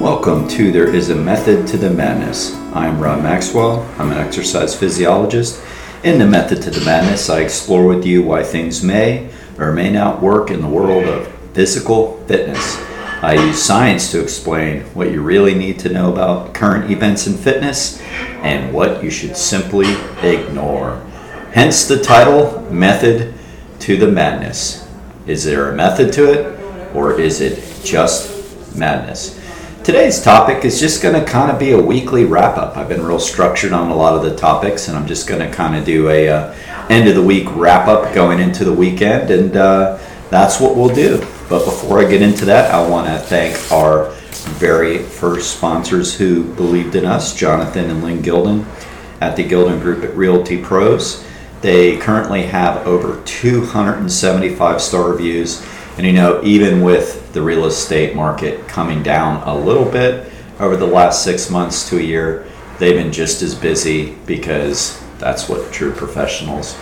Welcome 0.00 0.48
to 0.48 0.72
There 0.72 0.92
Is 0.92 1.10
a 1.10 1.14
Method 1.14 1.66
to 1.68 1.76
the 1.76 1.90
Madness. 1.90 2.54
I'm 2.74 2.98
Rob 2.98 3.22
Maxwell. 3.22 3.88
I'm 3.98 4.10
an 4.10 4.18
exercise 4.18 4.74
physiologist. 4.74 5.62
In 6.02 6.18
the 6.18 6.26
Method 6.26 6.62
to 6.62 6.70
the 6.70 6.84
Madness, 6.84 7.30
I 7.30 7.40
explore 7.40 7.86
with 7.86 8.04
you 8.04 8.22
why 8.22 8.42
things 8.42 8.82
may 8.82 9.30
or 9.58 9.72
may 9.72 9.90
not 9.90 10.20
work 10.20 10.50
in 10.50 10.60
the 10.60 10.68
world 10.68 11.04
of 11.04 11.28
physical 11.52 12.18
fitness. 12.26 12.78
I 13.22 13.34
use 13.34 13.62
science 13.62 14.10
to 14.10 14.22
explain 14.22 14.82
what 14.94 15.12
you 15.12 15.22
really 15.22 15.54
need 15.54 15.78
to 15.80 15.88
know 15.88 16.12
about 16.12 16.54
current 16.54 16.90
events 16.90 17.26
in 17.26 17.34
fitness 17.34 18.00
and 18.42 18.72
what 18.72 19.04
you 19.04 19.10
should 19.10 19.36
simply 19.36 19.92
ignore. 20.22 20.96
Hence 21.52 21.86
the 21.86 22.02
title 22.02 22.60
Method 22.70 23.34
to 23.80 23.96
the 23.96 24.08
Madness. 24.08 24.88
Is 25.26 25.44
there 25.44 25.70
a 25.70 25.74
method 25.74 26.12
to 26.14 26.32
it 26.32 26.94
or 26.94 27.20
is 27.20 27.40
it 27.40 27.84
just 27.84 28.74
madness? 28.74 29.38
Today's 29.84 30.22
topic 30.22 30.64
is 30.64 30.78
just 30.78 31.02
going 31.02 31.18
to 31.18 31.28
kind 31.28 31.50
of 31.50 31.58
be 31.58 31.72
a 31.72 31.80
weekly 31.80 32.24
wrap 32.24 32.56
up. 32.56 32.76
I've 32.76 32.88
been 32.88 33.04
real 33.04 33.18
structured 33.18 33.72
on 33.72 33.90
a 33.90 33.96
lot 33.96 34.14
of 34.14 34.22
the 34.22 34.36
topics, 34.36 34.86
and 34.86 34.96
I'm 34.96 35.08
just 35.08 35.26
going 35.26 35.40
to 35.40 35.52
kind 35.52 35.74
of 35.74 35.84
do 35.84 36.08
a 36.08 36.28
uh, 36.28 36.54
end 36.88 37.08
of 37.08 37.16
the 37.16 37.22
week 37.22 37.48
wrap 37.56 37.88
up 37.88 38.14
going 38.14 38.38
into 38.38 38.64
the 38.64 38.72
weekend, 38.72 39.32
and 39.32 39.56
uh, 39.56 39.98
that's 40.30 40.60
what 40.60 40.76
we'll 40.76 40.94
do. 40.94 41.18
But 41.48 41.64
before 41.64 41.98
I 41.98 42.08
get 42.08 42.22
into 42.22 42.44
that, 42.44 42.72
I 42.72 42.88
want 42.88 43.08
to 43.08 43.18
thank 43.26 43.72
our 43.72 44.10
very 44.60 44.98
first 44.98 45.56
sponsors 45.56 46.16
who 46.16 46.54
believed 46.54 46.94
in 46.94 47.04
us, 47.04 47.34
Jonathan 47.34 47.90
and 47.90 48.04
Lyn 48.04 48.22
Gildon 48.22 48.64
at 49.20 49.34
the 49.34 49.42
Gildon 49.42 49.80
Group 49.80 50.04
at 50.04 50.16
Realty 50.16 50.62
Pros. 50.62 51.26
They 51.60 51.96
currently 51.96 52.42
have 52.42 52.86
over 52.86 53.20
275 53.24 54.80
star 54.80 55.10
reviews, 55.10 55.66
and 55.96 56.06
you 56.06 56.12
know, 56.12 56.40
even 56.44 56.82
with 56.82 57.21
the 57.32 57.42
real 57.42 57.64
estate 57.64 58.14
market 58.14 58.66
coming 58.68 59.02
down 59.02 59.42
a 59.46 59.56
little 59.56 59.90
bit 59.90 60.30
over 60.58 60.76
the 60.76 60.86
last 60.86 61.24
six 61.24 61.50
months 61.50 61.88
to 61.88 61.98
a 61.98 62.02
year, 62.02 62.46
they've 62.78 62.94
been 62.94 63.12
just 63.12 63.42
as 63.42 63.54
busy 63.54 64.14
because 64.26 65.02
that's 65.18 65.48
what 65.48 65.72
true 65.72 65.92
professionals 65.92 66.76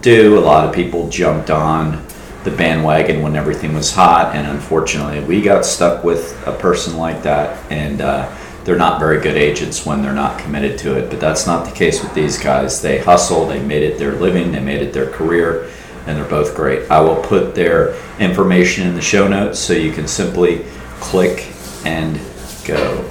do. 0.00 0.38
A 0.38 0.40
lot 0.40 0.66
of 0.66 0.74
people 0.74 1.08
jumped 1.08 1.50
on 1.50 2.04
the 2.44 2.50
bandwagon 2.52 3.22
when 3.22 3.34
everything 3.34 3.74
was 3.74 3.92
hot, 3.92 4.34
and 4.34 4.46
unfortunately, 4.46 5.20
we 5.20 5.42
got 5.42 5.64
stuck 5.64 6.04
with 6.04 6.40
a 6.46 6.52
person 6.52 6.96
like 6.96 7.22
that, 7.24 7.58
and 7.72 8.00
uh, 8.00 8.32
they're 8.64 8.76
not 8.76 9.00
very 9.00 9.20
good 9.20 9.36
agents 9.36 9.84
when 9.84 10.00
they're 10.00 10.12
not 10.12 10.38
committed 10.38 10.78
to 10.78 10.96
it. 10.96 11.10
But 11.10 11.20
that's 11.20 11.46
not 11.46 11.66
the 11.66 11.72
case 11.72 12.02
with 12.02 12.14
these 12.14 12.38
guys. 12.38 12.80
They 12.80 12.98
hustle, 12.98 13.46
they 13.46 13.60
made 13.60 13.82
it 13.82 13.98
their 13.98 14.14
living, 14.14 14.52
they 14.52 14.60
made 14.60 14.80
it 14.80 14.92
their 14.92 15.10
career 15.10 15.68
and 16.06 16.16
they're 16.16 16.28
both 16.28 16.54
great. 16.54 16.90
I 16.90 17.00
will 17.00 17.22
put 17.22 17.54
their 17.54 17.96
information 18.18 18.86
in 18.86 18.94
the 18.94 19.02
show 19.02 19.28
notes 19.28 19.58
so 19.58 19.72
you 19.72 19.92
can 19.92 20.06
simply 20.06 20.64
click 21.00 21.52
and 21.84 22.20
go. 22.64 23.08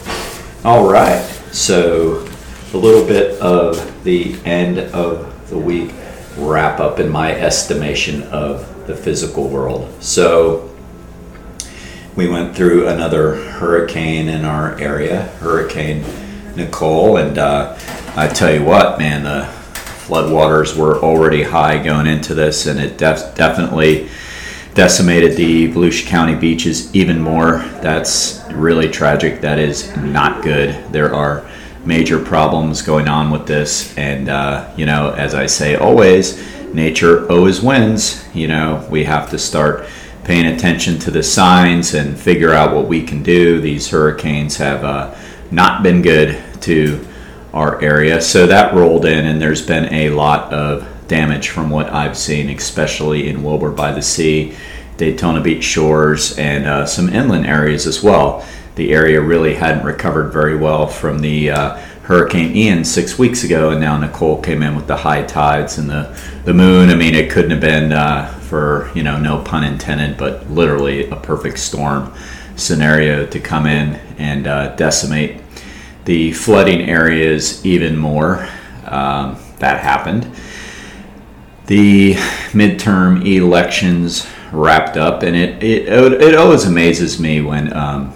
All 0.63 0.89
right, 0.89 1.21
so 1.51 2.27
a 2.73 2.77
little 2.77 3.05
bit 3.05 3.39
of 3.39 4.03
the 4.03 4.38
end 4.45 4.79
of 4.79 5.49
the 5.49 5.57
week 5.57 5.93
wrap 6.38 6.79
up 6.79 6.99
in 6.99 7.09
my 7.09 7.31
estimation 7.31 8.23
of 8.23 8.88
the 8.88 8.95
physical 8.95 9.47
world. 9.47 9.91
So 10.03 10.75
we 12.16 12.27
went 12.27 12.55
through 12.55 12.88
another 12.88 13.35
hurricane 13.35 14.29
in 14.29 14.45
our 14.45 14.77
area, 14.79 15.23
Hurricane 15.39 16.03
Nicole, 16.55 17.17
and 17.17 17.38
uh, 17.38 17.77
I 18.16 18.27
tell 18.27 18.53
you 18.53 18.63
what, 18.63 18.97
man, 18.97 19.23
the 19.23 19.45
floodwaters 20.05 20.77
were 20.77 20.99
already 20.99 21.43
high 21.43 21.81
going 21.81 22.05
into 22.05 22.33
this, 22.33 22.67
and 22.67 22.79
it 22.79 22.97
def- 22.97 23.35
definitely 23.35 24.07
decimated 24.75 25.35
the 25.35 25.71
Volusia 25.71 26.05
County 26.05 26.35
beaches 26.35 26.93
even 26.93 27.19
more. 27.19 27.59
That's 27.81 28.43
really 28.51 28.89
tragic. 28.89 29.41
That 29.41 29.57
is 29.57 29.95
not 29.97 30.43
good. 30.43 30.69
There 30.91 31.13
are 31.13 31.49
major 31.85 32.19
problems 32.19 32.81
going 32.81 33.07
on 33.07 33.31
with 33.31 33.47
this, 33.47 33.97
and 33.97 34.29
uh, 34.29 34.71
you 34.77 34.85
know, 34.85 35.11
as 35.11 35.33
I 35.33 35.47
say 35.47 35.75
always, 35.75 36.37
nature 36.73 37.29
always 37.31 37.61
wins. 37.61 38.23
You 38.35 38.47
know, 38.47 38.88
we 38.91 39.05
have 39.05 39.29
to 39.31 39.39
start 39.39 39.88
paying 40.23 40.47
attention 40.47 40.99
to 40.99 41.11
the 41.11 41.23
signs 41.23 41.94
and 41.94 42.19
figure 42.19 42.51
out 42.51 42.75
what 42.75 42.88
we 42.88 43.03
can 43.03 43.23
do. 43.23 43.61
These 43.61 43.89
hurricanes 43.89 44.57
have 44.57 44.83
uh, 44.83 45.15
not 45.51 45.83
been 45.83 46.01
good 46.01 46.44
to 46.61 47.07
our 47.55 47.81
area. 47.81 48.21
So 48.21 48.45
that 48.47 48.75
rolled 48.75 49.05
in, 49.05 49.25
and 49.25 49.41
there's 49.41 49.66
been 49.66 49.91
a 49.93 50.09
lot 50.09 50.53
of 50.53 50.85
damage 51.07 51.49
from 51.49 51.69
what 51.69 51.89
I've 51.89 52.17
seen, 52.17 52.49
especially 52.49 53.29
in 53.29 53.43
Wilbur 53.43 53.71
by 53.71 53.93
the 53.93 54.01
Sea, 54.01 54.53
Daytona 54.97 55.41
Beach 55.41 55.63
shores, 55.63 56.38
and 56.38 56.65
uh, 56.65 56.85
some 56.85 57.09
inland 57.09 57.45
areas 57.45 57.88
as 57.88 58.03
well. 58.03 58.45
The 58.75 58.91
area 58.94 59.21
really 59.21 59.55
hadn't 59.55 59.85
recovered 59.85 60.33
very 60.33 60.57
well 60.57 60.85
from 60.85 61.19
the 61.19 61.51
uh, 61.51 61.77
Hurricane 62.03 62.55
Ian 62.55 62.83
six 62.83 63.17
weeks 63.17 63.44
ago, 63.44 63.69
and 63.69 63.79
now 63.79 63.97
Nicole 63.97 64.41
came 64.41 64.61
in 64.61 64.75
with 64.75 64.88
the 64.88 64.97
high 64.97 65.23
tides 65.23 65.77
and 65.77 65.89
the, 65.89 66.15
the 66.44 66.53
moon. 66.53 66.89
I 66.89 66.95
mean, 66.95 67.15
it 67.15 67.31
couldn't 67.31 67.51
have 67.51 67.61
been, 67.61 67.94
uh, 67.94 68.27
for, 68.41 68.91
you 68.94 69.01
know, 69.01 69.17
no 69.17 69.41
pun 69.41 69.63
intended, 69.63 70.17
but 70.17 70.49
literally 70.51 71.09
a 71.09 71.15
perfect 71.15 71.57
storm 71.59 72.13
scenario 72.57 73.25
to 73.25 73.39
come 73.39 73.65
in 73.65 73.95
and 74.17 74.45
uh, 74.45 74.75
decimate 74.75 75.41
the 76.05 76.31
flooding 76.33 76.81
areas 76.89 77.66
even 77.66 77.97
more. 77.97 78.47
Um, 78.85 79.38
that 79.59 79.81
happened. 79.81 80.23
The 81.66 82.13
midterm 82.53 83.25
elections 83.25 84.27
wrapped 84.51 84.97
up, 84.97 85.23
and 85.23 85.35
it 85.35 85.63
it, 85.63 85.88
it 86.21 86.35
always 86.35 86.65
amazes 86.65 87.19
me 87.19 87.41
when 87.41 87.73
um, 87.73 88.13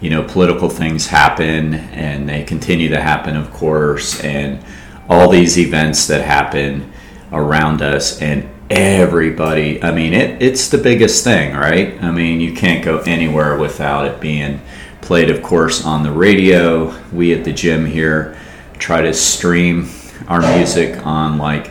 you 0.00 0.10
know 0.10 0.24
political 0.24 0.68
things 0.68 1.06
happen, 1.06 1.74
and 1.74 2.28
they 2.28 2.42
continue 2.42 2.88
to 2.88 3.00
happen, 3.00 3.36
of 3.36 3.52
course, 3.52 4.22
and 4.24 4.62
all 5.08 5.28
these 5.28 5.58
events 5.58 6.06
that 6.08 6.24
happen 6.24 6.92
around 7.32 7.80
us, 7.82 8.20
and 8.20 8.48
everybody. 8.70 9.82
I 9.82 9.92
mean, 9.92 10.12
it 10.12 10.42
it's 10.42 10.68
the 10.68 10.78
biggest 10.78 11.22
thing, 11.22 11.54
right? 11.54 12.02
I 12.02 12.10
mean, 12.10 12.40
you 12.40 12.54
can't 12.54 12.84
go 12.84 12.98
anywhere 13.00 13.56
without 13.56 14.06
it 14.06 14.20
being 14.20 14.60
played, 15.00 15.30
of 15.30 15.42
course, 15.42 15.84
on 15.84 16.02
the 16.02 16.12
radio. 16.12 16.94
We 17.12 17.32
at 17.32 17.44
the 17.44 17.52
gym 17.52 17.86
here 17.86 18.36
try 18.78 19.02
to 19.02 19.12
stream 19.12 19.88
our 20.28 20.40
music 20.56 21.06
on 21.06 21.38
like 21.38 21.70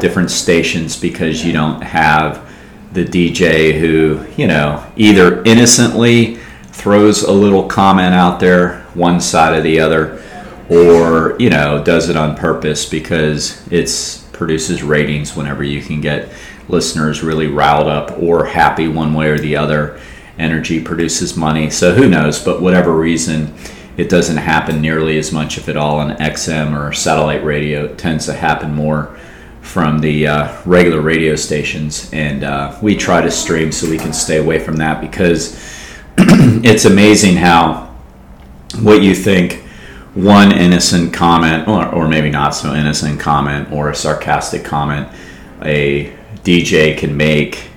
different 0.00 0.30
stations 0.30 0.98
because 0.98 1.44
you 1.44 1.52
don't 1.52 1.82
have 1.82 2.48
the 2.92 3.04
DJ 3.04 3.78
who, 3.78 4.26
you 4.36 4.46
know, 4.46 4.84
either 4.96 5.42
innocently 5.44 6.36
throws 6.66 7.22
a 7.22 7.32
little 7.32 7.68
comment 7.68 8.14
out 8.14 8.40
there, 8.40 8.80
one 8.94 9.20
side 9.20 9.56
or 9.56 9.60
the 9.60 9.80
other, 9.80 10.22
or, 10.68 11.36
you 11.38 11.50
know, 11.50 11.82
does 11.82 12.08
it 12.08 12.16
on 12.16 12.36
purpose 12.36 12.88
because 12.88 13.66
it 13.70 13.88
produces 14.32 14.82
ratings 14.82 15.36
whenever 15.36 15.62
you 15.62 15.82
can 15.82 16.00
get 16.00 16.32
listeners 16.68 17.22
really 17.22 17.46
riled 17.46 17.88
up 17.88 18.18
or 18.18 18.46
happy 18.46 18.88
one 18.88 19.12
way 19.12 19.28
or 19.28 19.38
the 19.38 19.56
other 19.56 20.00
energy 20.40 20.82
produces 20.82 21.36
money. 21.36 21.70
So 21.70 21.94
who 21.94 22.08
knows? 22.08 22.42
But 22.42 22.62
whatever 22.62 22.92
reason, 22.92 23.54
it 23.96 24.08
doesn't 24.08 24.38
happen 24.38 24.80
nearly 24.80 25.18
as 25.18 25.32
much, 25.32 25.58
if 25.58 25.68
at 25.68 25.76
all, 25.76 25.98
on 25.98 26.16
XM 26.16 26.76
or 26.76 26.92
satellite 26.92 27.44
radio. 27.44 27.84
It 27.84 27.98
tends 27.98 28.26
to 28.26 28.32
happen 28.32 28.74
more 28.74 29.16
from 29.60 29.98
the 30.00 30.26
uh, 30.26 30.56
regular 30.64 31.00
radio 31.00 31.36
stations, 31.36 32.10
and 32.12 32.42
uh, 32.42 32.76
we 32.80 32.96
try 32.96 33.20
to 33.20 33.30
stream 33.30 33.70
so 33.70 33.88
we 33.88 33.98
can 33.98 34.12
stay 34.12 34.38
away 34.38 34.58
from 34.58 34.76
that 34.76 35.00
because 35.00 35.54
it's 36.18 36.86
amazing 36.86 37.36
how 37.36 37.94
what 38.80 39.02
you 39.02 39.14
think 39.14 39.62
one 40.14 40.50
innocent 40.50 41.12
comment, 41.12 41.68
or, 41.68 41.86
or 41.88 42.08
maybe 42.08 42.30
not 42.30 42.54
so 42.54 42.74
innocent 42.74 43.20
comment, 43.20 43.70
or 43.70 43.90
a 43.90 43.94
sarcastic 43.94 44.64
comment, 44.64 45.08
a 45.62 46.12
DJ 46.42 46.96
can 46.96 47.16
make 47.16 47.69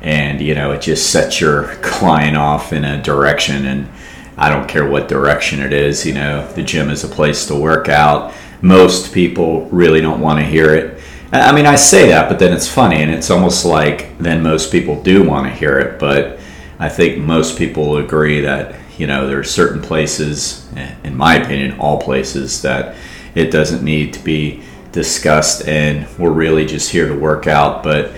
and 0.00 0.40
you 0.40 0.54
know 0.54 0.72
it 0.72 0.80
just 0.80 1.10
sets 1.10 1.40
your 1.40 1.74
client 1.76 2.36
off 2.36 2.72
in 2.72 2.84
a 2.84 3.02
direction 3.02 3.66
and 3.66 3.88
i 4.36 4.48
don't 4.48 4.68
care 4.68 4.88
what 4.88 5.08
direction 5.08 5.60
it 5.60 5.72
is 5.72 6.04
you 6.04 6.12
know 6.12 6.46
the 6.52 6.62
gym 6.62 6.90
is 6.90 7.04
a 7.04 7.08
place 7.08 7.46
to 7.46 7.54
work 7.54 7.88
out. 7.88 8.32
Most 8.62 9.12
people 9.12 9.66
really 9.66 10.00
don't 10.00 10.20
want 10.20 10.40
to 10.40 10.44
hear 10.44 10.74
it. 10.74 10.98
I 11.30 11.52
mean 11.52 11.66
i 11.66 11.76
say 11.76 12.08
that 12.08 12.28
but 12.28 12.38
then 12.38 12.52
it's 12.52 12.68
funny 12.68 13.02
and 13.02 13.10
it's 13.10 13.30
almost 13.30 13.64
like 13.64 14.16
then 14.18 14.42
most 14.42 14.72
people 14.72 15.02
do 15.02 15.22
want 15.22 15.46
to 15.46 15.52
hear 15.52 15.78
it 15.78 15.98
but 15.98 16.38
i 16.78 16.88
think 16.88 17.18
most 17.18 17.58
people 17.58 17.98
agree 17.98 18.40
that 18.40 18.76
you 18.98 19.06
know 19.06 19.26
there 19.26 19.38
are 19.38 19.44
certain 19.44 19.82
places 19.82 20.66
in 21.04 21.14
my 21.14 21.34
opinion 21.34 21.78
all 21.78 22.00
places 22.00 22.62
that 22.62 22.96
it 23.34 23.50
doesn't 23.50 23.84
need 23.84 24.14
to 24.14 24.24
be 24.24 24.62
discussed 24.96 25.68
and 25.68 26.08
we're 26.18 26.30
really 26.30 26.64
just 26.64 26.90
here 26.90 27.06
to 27.06 27.14
work 27.14 27.46
out. 27.46 27.84
But 27.84 28.12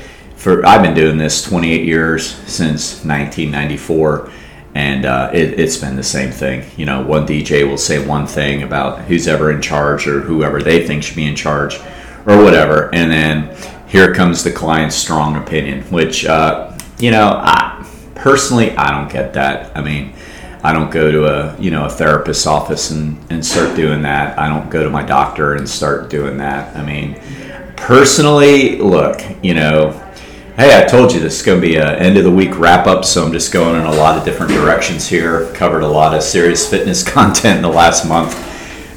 for 0.48 0.64
I've 0.64 0.82
been 0.82 0.94
doing 0.94 1.18
this 1.18 1.42
28 1.42 1.84
years 1.84 2.26
since 2.26 3.04
1994, 3.04 4.30
and 4.74 5.04
uh, 5.04 5.30
it, 5.34 5.58
has 5.58 5.76
been 5.76 5.94
the 5.94 6.02
same 6.02 6.30
thing. 6.30 6.64
You 6.78 6.86
know, 6.86 7.02
one 7.02 7.26
DJ 7.26 7.68
will 7.68 7.76
say 7.76 8.04
one 8.04 8.26
thing 8.26 8.62
about 8.62 9.00
who's 9.02 9.28
ever 9.28 9.50
in 9.50 9.60
charge 9.60 10.08
or 10.08 10.20
whoever 10.20 10.62
they 10.62 10.86
think 10.86 11.02
should 11.02 11.16
be 11.16 11.26
in 11.26 11.36
charge, 11.36 11.76
or 12.24 12.42
whatever, 12.42 12.88
and 12.94 13.10
then 13.12 13.54
here 13.88 14.14
comes 14.14 14.42
the 14.42 14.50
client's 14.50 14.96
strong 14.96 15.36
opinion, 15.36 15.82
which 15.90 16.24
uh, 16.24 16.74
you 16.98 17.10
know, 17.10 17.28
I, 17.42 17.86
personally 18.14 18.74
I 18.74 18.90
don't 18.90 19.12
get 19.12 19.34
that. 19.34 19.76
I 19.76 19.82
mean. 19.82 20.14
I 20.60 20.72
don't 20.72 20.90
go 20.90 21.12
to 21.12 21.24
a 21.26 21.60
you 21.60 21.70
know 21.70 21.84
a 21.84 21.88
therapist's 21.88 22.44
office 22.44 22.90
and, 22.90 23.16
and 23.30 23.46
start 23.46 23.76
doing 23.76 24.02
that. 24.02 24.36
I 24.36 24.48
don't 24.48 24.68
go 24.68 24.82
to 24.82 24.90
my 24.90 25.04
doctor 25.04 25.54
and 25.54 25.68
start 25.68 26.10
doing 26.10 26.38
that. 26.38 26.76
I 26.76 26.84
mean, 26.84 27.14
personally, 27.76 28.76
look, 28.76 29.20
you 29.40 29.54
know, 29.54 30.07
hey, 30.58 30.76
I 30.76 30.84
told 30.84 31.12
you 31.12 31.20
this 31.20 31.38
is 31.38 31.46
going 31.46 31.60
to 31.60 31.66
be 31.66 31.76
a 31.76 31.96
end 31.98 32.16
of 32.16 32.24
the 32.24 32.30
week 32.32 32.58
wrap 32.58 32.88
up, 32.88 33.04
so 33.04 33.24
I'm 33.24 33.32
just 33.32 33.52
going 33.52 33.80
in 33.80 33.86
a 33.86 33.92
lot 33.92 34.18
of 34.18 34.24
different 34.24 34.50
directions 34.50 35.06
here. 35.06 35.52
Covered 35.52 35.82
a 35.82 35.88
lot 35.88 36.16
of 36.16 36.22
serious 36.22 36.68
fitness 36.68 37.08
content 37.08 37.56
in 37.56 37.62
the 37.62 37.68
last 37.68 38.06
month, 38.06 38.34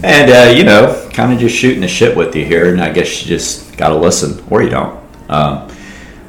and 0.03 0.31
uh, 0.31 0.51
you 0.51 0.63
know, 0.63 1.07
kind 1.13 1.31
of 1.31 1.39
just 1.39 1.55
shooting 1.55 1.81
the 1.81 1.87
shit 1.87 2.17
with 2.17 2.35
you 2.35 2.45
here. 2.45 2.73
And 2.73 2.81
I 2.81 2.91
guess 2.91 3.21
you 3.21 3.27
just 3.27 3.77
got 3.77 3.89
to 3.89 3.95
listen, 3.95 4.43
or 4.49 4.63
you 4.63 4.71
don't. 4.71 4.99
Um, 5.29 5.71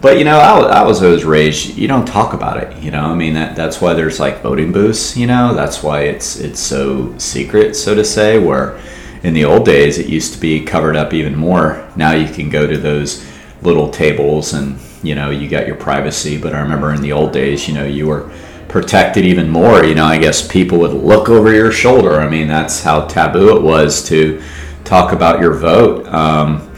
but 0.02 0.18
you 0.18 0.24
know, 0.24 0.38
I, 0.38 0.80
I 0.80 0.82
was 0.82 1.02
always 1.02 1.24
raised. 1.24 1.78
You 1.78 1.88
don't 1.88 2.06
talk 2.06 2.34
about 2.34 2.62
it. 2.62 2.76
You 2.82 2.90
know, 2.90 3.00
I 3.00 3.14
mean 3.14 3.32
that 3.32 3.56
that's 3.56 3.80
why 3.80 3.94
there's 3.94 4.20
like 4.20 4.42
voting 4.42 4.70
booths. 4.70 5.16
You 5.16 5.28
know, 5.28 5.54
that's 5.54 5.82
why 5.82 6.02
it's 6.02 6.36
it's 6.40 6.60
so 6.60 7.16
secret, 7.16 7.74
so 7.74 7.94
to 7.94 8.04
say. 8.04 8.38
Where 8.38 8.78
in 9.22 9.32
the 9.32 9.46
old 9.46 9.64
days 9.64 9.96
it 9.96 10.08
used 10.08 10.34
to 10.34 10.40
be 10.40 10.62
covered 10.62 10.94
up 10.94 11.14
even 11.14 11.34
more. 11.34 11.88
Now 11.96 12.12
you 12.12 12.30
can 12.30 12.50
go 12.50 12.66
to 12.66 12.76
those 12.76 13.26
little 13.62 13.90
tables 13.90 14.52
and 14.52 14.78
you 15.02 15.14
know 15.14 15.30
you 15.30 15.48
got 15.48 15.66
your 15.66 15.76
privacy. 15.76 16.38
But 16.38 16.54
I 16.54 16.60
remember 16.60 16.92
in 16.92 17.02
the 17.02 17.12
old 17.12 17.32
days, 17.32 17.68
you 17.68 17.74
know, 17.74 17.84
you 17.84 18.06
were 18.06 18.30
protected 18.68 19.24
even 19.24 19.48
more. 19.48 19.84
You 19.84 19.94
know, 19.94 20.06
I 20.06 20.18
guess 20.18 20.46
people 20.46 20.78
would 20.78 20.92
look 20.92 21.28
over 21.28 21.52
your 21.52 21.72
shoulder. 21.72 22.20
I 22.20 22.28
mean, 22.28 22.48
that's 22.48 22.82
how 22.82 23.06
taboo 23.06 23.56
it 23.56 23.62
was 23.62 24.02
to 24.08 24.42
talk 24.84 25.12
about 25.12 25.40
your 25.40 25.54
vote. 25.54 26.06
Um, 26.08 26.68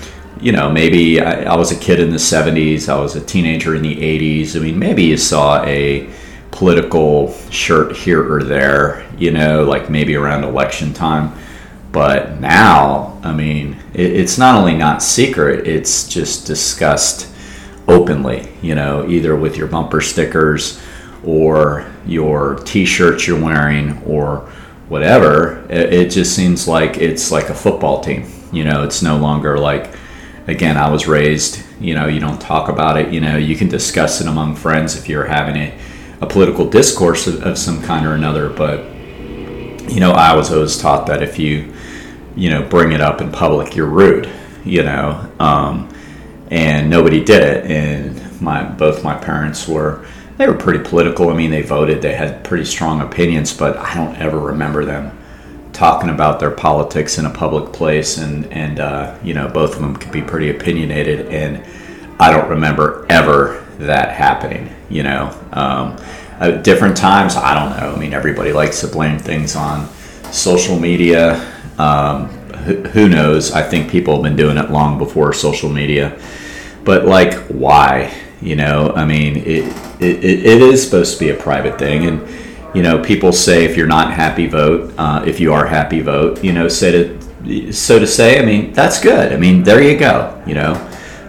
you 0.41 0.53
know, 0.53 0.71
maybe 0.71 1.21
I, 1.21 1.55
I, 1.55 1.57
was 1.57 1.73
a 1.73 1.77
kid 1.77 2.01
in 2.01 2.11
the 2.11 2.19
70s, 2.19 2.89
I 2.89 2.99
was 2.99 3.17
a 3.17 3.21
teenager 3.21 3.75
in 3.75 3.83
the 3.83 3.97
80s. 3.97 4.57
I 4.57 4.59
mean, 4.59 4.79
maybe 4.79 5.05
you 5.05 5.17
saw 5.17 5.65
a 5.65 6.11
political 6.51 7.33
shirt 7.51 7.97
here 7.97 8.31
or 8.31 8.43
there, 8.43 9.07
you 9.17 9.31
know, 9.31 9.65
like 9.65 9.89
maybe 9.89 10.17
around 10.17 10.45
election 10.45 10.93
time. 10.93 11.33
But 11.94 12.41
now, 12.41 13.20
I 13.23 13.32
mean, 13.32 13.76
it, 13.94 14.11
it's 14.11 14.37
not 14.37 14.56
only 14.56 14.75
not 14.76 15.00
secret, 15.00 15.69
it's 15.69 16.08
just 16.08 16.44
discussed 16.44 17.32
openly, 17.87 18.49
you 18.62 18.75
know, 18.75 19.08
either 19.08 19.37
with 19.37 19.56
your 19.56 19.69
bumper 19.69 20.00
stickers 20.00 20.82
or 21.25 21.88
your 22.05 22.56
t 22.56 22.85
shirts 22.85 23.29
you're 23.29 23.41
wearing 23.41 24.02
or 24.02 24.41
whatever. 24.88 25.64
It, 25.70 25.93
it 25.93 26.11
just 26.11 26.35
seems 26.35 26.67
like 26.67 26.96
it's 26.96 27.31
like 27.31 27.49
a 27.49 27.55
football 27.55 28.00
team. 28.00 28.26
You 28.52 28.64
know, 28.64 28.82
it's 28.82 29.00
no 29.00 29.17
longer 29.17 29.56
like, 29.56 29.94
again, 30.49 30.76
I 30.76 30.91
was 30.91 31.06
raised, 31.06 31.62
you 31.81 31.94
know, 31.94 32.08
you 32.08 32.19
don't 32.19 32.41
talk 32.41 32.69
about 32.69 32.96
it. 32.96 33.12
You 33.12 33.20
know, 33.20 33.37
you 33.37 33.55
can 33.55 33.69
discuss 33.69 34.20
it 34.20 34.26
among 34.26 34.56
friends 34.56 34.96
if 34.96 35.08
you're 35.08 35.26
having 35.26 35.55
a, 35.56 35.79
a 36.20 36.26
political 36.26 36.69
discourse 36.69 37.29
of, 37.29 37.41
of 37.44 37.56
some 37.56 37.81
kind 37.82 38.05
or 38.05 38.14
another. 38.14 38.49
But, 38.49 38.81
you 39.88 40.00
know, 40.00 40.11
I 40.11 40.35
was 40.35 40.50
always 40.50 40.76
taught 40.76 41.06
that 41.06 41.23
if 41.23 41.38
you, 41.38 41.73
you 42.37 42.51
know, 42.51 42.63
bring 42.63 42.93
it 42.93 43.01
up 43.01 43.21
in 43.21 43.31
public, 43.31 43.77
you're 43.77 43.87
rude, 43.87 44.31
you 44.65 44.83
know. 44.83 45.31
Um, 45.39 45.89
and 46.51 46.91
nobody 46.91 47.25
did 47.25 47.43
it. 47.43 47.71
And 47.71 48.41
my 48.41 48.63
both 48.65 49.03
my 49.03 49.15
parents 49.15 49.67
were 49.67 50.05
they 50.37 50.47
were 50.47 50.55
pretty 50.55 50.83
political. 50.85 51.31
I 51.31 51.35
mean, 51.35 51.51
they 51.51 51.63
voted, 51.63 52.03
they 52.03 52.15
had 52.15 52.45
pretty 52.45 52.65
strong 52.65 53.01
opinions, 53.01 53.57
but 53.57 53.77
I 53.77 53.95
don't 53.95 54.17
ever 54.17 54.39
remember 54.39 54.85
them 54.85 55.17
talking 55.73 56.09
about 56.09 56.41
their 56.41 56.51
politics 56.51 57.19
in 57.19 57.27
a 57.27 57.31
public 57.31 57.73
place, 57.73 58.19
and 58.19 58.47
and 58.53 58.81
uh, 58.81 59.19
you 59.23 59.35
know 59.35 59.49
both 59.49 59.75
of 59.75 59.83
them 59.83 59.97
could 59.97 60.13
be 60.13 60.23
pretty 60.23 60.51
opinionated, 60.51 61.27
and 61.27 61.63
I 62.19 62.31
don't 62.31 62.49
remember 62.49 63.07
ever 63.11 63.65
that 63.79 64.15
happening. 64.15 64.75
You 64.89 65.03
know, 65.03 65.39
um, 65.53 65.97
at 66.41 66.65
different 66.65 66.97
times, 66.97 67.37
I 67.37 67.55
don't 67.55 67.79
know. 67.79 67.95
I 67.95 67.99
mean, 67.99 68.15
everybody 68.15 68.53
likes 68.53 68.81
to 68.81 68.89
blame 68.89 69.19
things 69.19 69.57
on 69.57 69.89
social 70.33 70.79
media. 70.79 71.51
Um, 71.79 72.29
who, 72.65 73.09
knows? 73.09 73.53
I 73.53 73.62
think 73.62 73.91
people 73.91 74.15
have 74.15 74.23
been 74.23 74.37
doing 74.37 74.56
it 74.56 74.71
long 74.71 74.97
before 74.99 75.32
social 75.32 75.69
media, 75.69 76.19
but 76.85 77.05
like, 77.05 77.35
why? 77.49 78.15
You 78.41 78.56
know, 78.56 78.93
I 78.94 79.05
mean, 79.05 79.37
it, 79.37 79.65
it, 80.00 80.25
it 80.25 80.62
is 80.62 80.85
supposed 80.85 81.19
to 81.19 81.25
be 81.25 81.31
a 81.31 81.35
private 81.35 81.79
thing, 81.79 82.06
and 82.06 82.26
you 82.75 82.82
know, 82.82 83.03
people 83.03 83.32
say 83.32 83.65
if 83.65 83.76
you're 83.76 83.87
not 83.87 84.12
happy, 84.12 84.47
vote. 84.47 84.93
Uh, 84.99 85.25
if 85.26 85.41
you 85.41 85.53
are 85.53 85.67
happy, 85.67 86.00
vote. 86.00 86.43
You 86.43 86.53
know, 86.53 86.69
to, 86.69 87.73
so 87.73 87.99
to 87.99 88.06
say. 88.06 88.41
I 88.41 88.44
mean, 88.44 88.73
that's 88.73 89.00
good. 89.00 89.32
I 89.32 89.37
mean, 89.37 89.62
there 89.62 89.82
you 89.82 89.99
go. 89.99 90.43
You 90.47 90.55
know, 90.55 90.75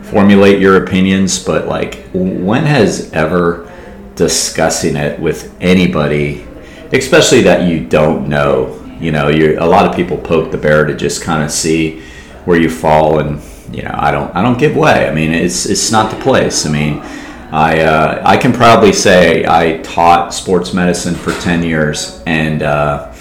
formulate 0.03 0.59
your 0.59 0.83
opinions, 0.83 1.43
but 1.43 1.67
like, 1.67 2.05
when 2.13 2.63
has 2.63 3.11
ever 3.13 3.71
discussing 4.15 4.95
it 4.95 5.19
with 5.19 5.55
anybody, 5.61 6.45
especially 6.91 7.41
that 7.41 7.67
you 7.69 7.85
don't 7.85 8.27
know? 8.27 8.81
You 9.05 9.11
know, 9.11 9.29
you 9.29 9.57
a 9.59 9.67
lot 9.67 9.85
of 9.85 9.95
people 9.95 10.17
poke 10.17 10.51
the 10.51 10.57
bear 10.57 10.85
to 10.85 10.95
just 10.95 11.21
kind 11.21 11.43
of 11.43 11.51
see 11.51 12.01
where 12.45 12.59
you 12.59 12.69
fall, 12.69 13.19
and 13.19 13.41
you 13.75 13.83
know, 13.83 13.93
I 13.93 14.11
don't, 14.11 14.35
I 14.35 14.41
don't 14.41 14.57
give 14.57 14.75
way. 14.75 15.07
I 15.07 15.13
mean, 15.13 15.31
it's 15.31 15.65
it's 15.65 15.91
not 15.91 16.11
the 16.11 16.21
place. 16.21 16.65
I 16.65 16.71
mean 16.71 17.03
I, 17.51 17.81
uh, 17.81 18.21
I 18.25 18.35
can 18.37 18.51
proudly 18.51 18.91
say 18.91 19.45
I 19.45 19.77
taught 19.77 20.33
sports 20.33 20.73
medicine 20.73 21.15
for 21.15 21.31
10 21.31 21.63
years, 21.63 22.21
and 22.25 22.61
uh, 22.61 23.13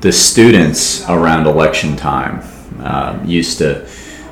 the 0.00 0.12
students 0.12 1.08
around 1.08 1.46
election 1.46 1.96
time 1.96 2.40
uh, 2.80 3.20
used 3.24 3.58
to 3.58 3.88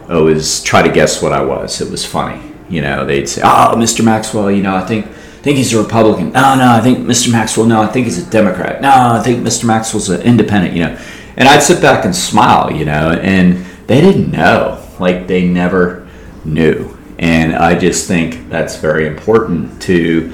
always 0.08 0.62
try 0.62 0.82
to 0.82 0.92
guess 0.92 1.22
what 1.22 1.32
I 1.32 1.42
was. 1.42 1.80
It 1.80 1.90
was 1.90 2.04
funny. 2.04 2.40
You 2.68 2.82
know, 2.82 3.04
they'd 3.06 3.28
say, 3.28 3.40
Oh, 3.42 3.74
Mr. 3.76 4.04
Maxwell, 4.04 4.48
you 4.50 4.62
know, 4.62 4.76
I 4.76 4.86
think, 4.86 5.06
think 5.42 5.56
he's 5.56 5.72
a 5.72 5.82
Republican. 5.82 6.32
No, 6.32 6.54
no, 6.54 6.72
I 6.72 6.80
think 6.80 6.98
Mr. 6.98 7.30
Maxwell, 7.32 7.66
no, 7.66 7.82
I 7.82 7.86
think 7.86 8.06
he's 8.06 8.18
a 8.18 8.30
Democrat. 8.30 8.80
No, 8.82 8.90
I 8.90 9.22
think 9.22 9.44
Mr. 9.46 9.64
Maxwell's 9.64 10.08
an 10.08 10.22
independent, 10.22 10.74
you 10.74 10.84
know. 10.84 10.98
And 11.36 11.48
I'd 11.48 11.62
sit 11.62 11.80
back 11.80 12.04
and 12.04 12.14
smile, 12.14 12.72
you 12.72 12.84
know, 12.84 13.12
and 13.12 13.64
they 13.86 14.00
didn't 14.00 14.30
know. 14.30 14.84
Like, 14.98 15.28
they 15.28 15.46
never 15.46 16.08
knew 16.44 16.98
and 17.18 17.56
I 17.56 17.76
just 17.76 18.06
think 18.06 18.48
that's 18.48 18.76
very 18.76 19.06
important 19.06 19.82
to 19.82 20.32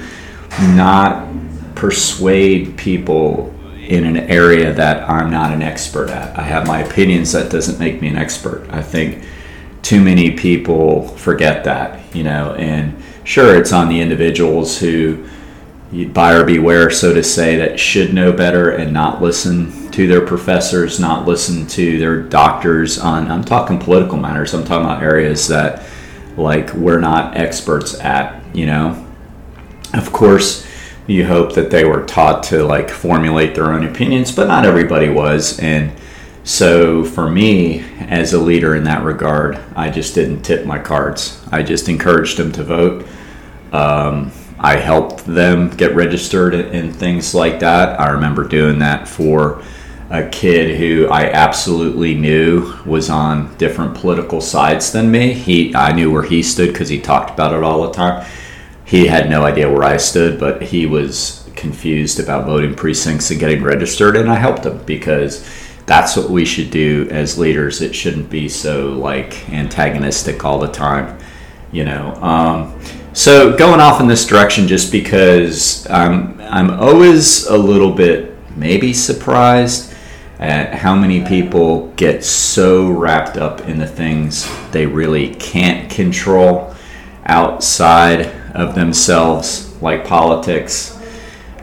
not 0.59 1.27
persuade 1.73 2.77
people 2.77 3.53
in 3.75 4.05
an 4.05 4.17
area 4.17 4.71
that 4.73 5.09
I'm 5.09 5.31
not 5.31 5.51
an 5.51 5.61
expert 5.61 6.09
at. 6.09 6.37
I 6.37 6.43
have 6.43 6.67
my 6.67 6.81
opinions, 6.81 7.31
that 7.31 7.51
doesn't 7.51 7.79
make 7.79 8.01
me 8.01 8.07
an 8.07 8.17
expert. 8.17 8.67
I 8.69 8.81
think 8.81 9.23
too 9.81 10.01
many 10.01 10.31
people 10.31 11.07
forget 11.09 11.63
that, 11.65 12.15
you 12.15 12.23
know, 12.23 12.53
and 12.53 12.95
sure, 13.25 13.55
it's 13.55 13.73
on 13.73 13.89
the 13.89 13.99
individuals 13.99 14.77
who 14.79 15.27
buyer 16.13 16.43
beware, 16.43 16.89
so 16.89 17.13
to 17.13 17.23
say, 17.23 17.57
that 17.57 17.79
should 17.79 18.13
know 18.13 18.31
better 18.31 18.69
and 18.71 18.93
not 18.93 19.21
listen 19.21 19.89
to 19.91 20.07
their 20.07 20.25
professors, 20.25 20.99
not 20.99 21.27
listen 21.27 21.67
to 21.67 21.99
their 21.99 22.21
doctors 22.21 22.97
on, 22.99 23.29
I'm 23.29 23.43
talking 23.43 23.79
political 23.79 24.17
matters, 24.17 24.53
I'm 24.53 24.65
talking 24.65 24.85
about 24.85 25.03
areas 25.03 25.47
that 25.47 25.83
like 26.37 26.73
we're 26.73 26.99
not 26.99 27.37
experts 27.37 27.99
at, 27.99 28.43
you 28.55 28.65
know. 28.65 29.01
Of 29.93 30.11
course, 30.11 30.67
you 31.07 31.25
hope 31.25 31.53
that 31.53 31.71
they 31.71 31.85
were 31.85 32.03
taught 32.05 32.43
to 32.43 32.63
like 32.63 32.89
formulate 32.89 33.55
their 33.55 33.71
own 33.71 33.85
opinions, 33.85 34.33
but 34.33 34.47
not 34.47 34.65
everybody 34.65 35.07
was. 35.07 35.59
And 35.59 35.93
so 36.43 37.05
for 37.05 37.29
me, 37.29 37.85
as 38.01 38.33
a 38.33 38.39
leader 38.39 38.75
in 38.75 38.83
that 38.83 39.03
regard, 39.03 39.57
I 39.75 39.89
just 39.89 40.13
didn't 40.13 40.41
tip 40.41 40.65
my 40.65 40.79
cards. 40.79 41.41
I 41.51 41.63
just 41.63 41.87
encouraged 41.87 42.37
them 42.37 42.51
to 42.53 42.63
vote. 42.63 43.07
Um, 43.75 44.31
I 44.57 44.77
helped 44.77 45.25
them 45.25 45.69
get 45.69 45.95
registered 45.95 46.55
and 46.55 46.95
things 46.95 47.35
like 47.35 47.59
that. 47.59 47.99
I 47.99 48.09
remember 48.11 48.47
doing 48.47 48.79
that 48.79 49.07
for 49.07 49.61
a 50.09 50.29
kid 50.29 50.77
who 50.77 51.07
I 51.07 51.29
absolutely 51.31 52.15
knew 52.15 52.73
was 52.85 53.09
on 53.09 53.53
different 53.57 53.95
political 53.95 54.39
sides 54.39 54.91
than 54.91 55.11
me. 55.11 55.33
He, 55.33 55.75
I 55.75 55.91
knew 55.91 56.09
where 56.09 56.23
he 56.23 56.41
stood 56.41 56.71
because 56.71 56.89
he 56.89 57.01
talked 57.01 57.31
about 57.31 57.53
it 57.53 57.63
all 57.63 57.83
the 57.83 57.91
time. 57.91 58.25
He 58.85 59.07
had 59.07 59.29
no 59.29 59.43
idea 59.43 59.69
where 59.69 59.83
I 59.83 59.97
stood, 59.97 60.39
but 60.39 60.61
he 60.61 60.85
was 60.85 61.49
confused 61.55 62.19
about 62.19 62.45
voting 62.45 62.75
precincts 62.75 63.31
and 63.31 63.39
getting 63.39 63.63
registered, 63.63 64.15
and 64.15 64.29
I 64.29 64.35
helped 64.35 64.65
him 64.65 64.83
because 64.85 65.45
that's 65.85 66.15
what 66.15 66.29
we 66.29 66.45
should 66.45 66.71
do 66.71 67.07
as 67.11 67.37
leaders. 67.37 67.81
It 67.81 67.93
shouldn't 67.93 68.29
be 68.29 68.47
so 68.47 68.93
like 68.93 69.49
antagonistic 69.49 70.45
all 70.45 70.59
the 70.59 70.71
time, 70.71 71.17
you 71.71 71.83
know. 71.83 72.13
Um, 72.15 72.79
so 73.15 73.55
going 73.55 73.79
off 73.79 74.01
in 74.01 74.07
this 74.07 74.27
direction, 74.27 74.67
just 74.67 74.91
because 74.91 75.89
I'm 75.89 76.39
I'm 76.41 76.69
always 76.69 77.45
a 77.47 77.57
little 77.57 77.91
bit 77.91 78.35
maybe 78.57 78.93
surprised 78.93 79.93
at 80.37 80.73
how 80.73 80.93
many 80.93 81.25
people 81.25 81.93
get 81.95 82.25
so 82.25 82.89
wrapped 82.89 83.37
up 83.37 83.61
in 83.61 83.79
the 83.79 83.87
things 83.87 84.49
they 84.71 84.85
really 84.85 85.33
can't 85.35 85.89
control 85.89 86.75
outside 87.25 88.27
of 88.53 88.75
themselves, 88.75 89.81
like 89.81 90.05
politics. 90.05 90.99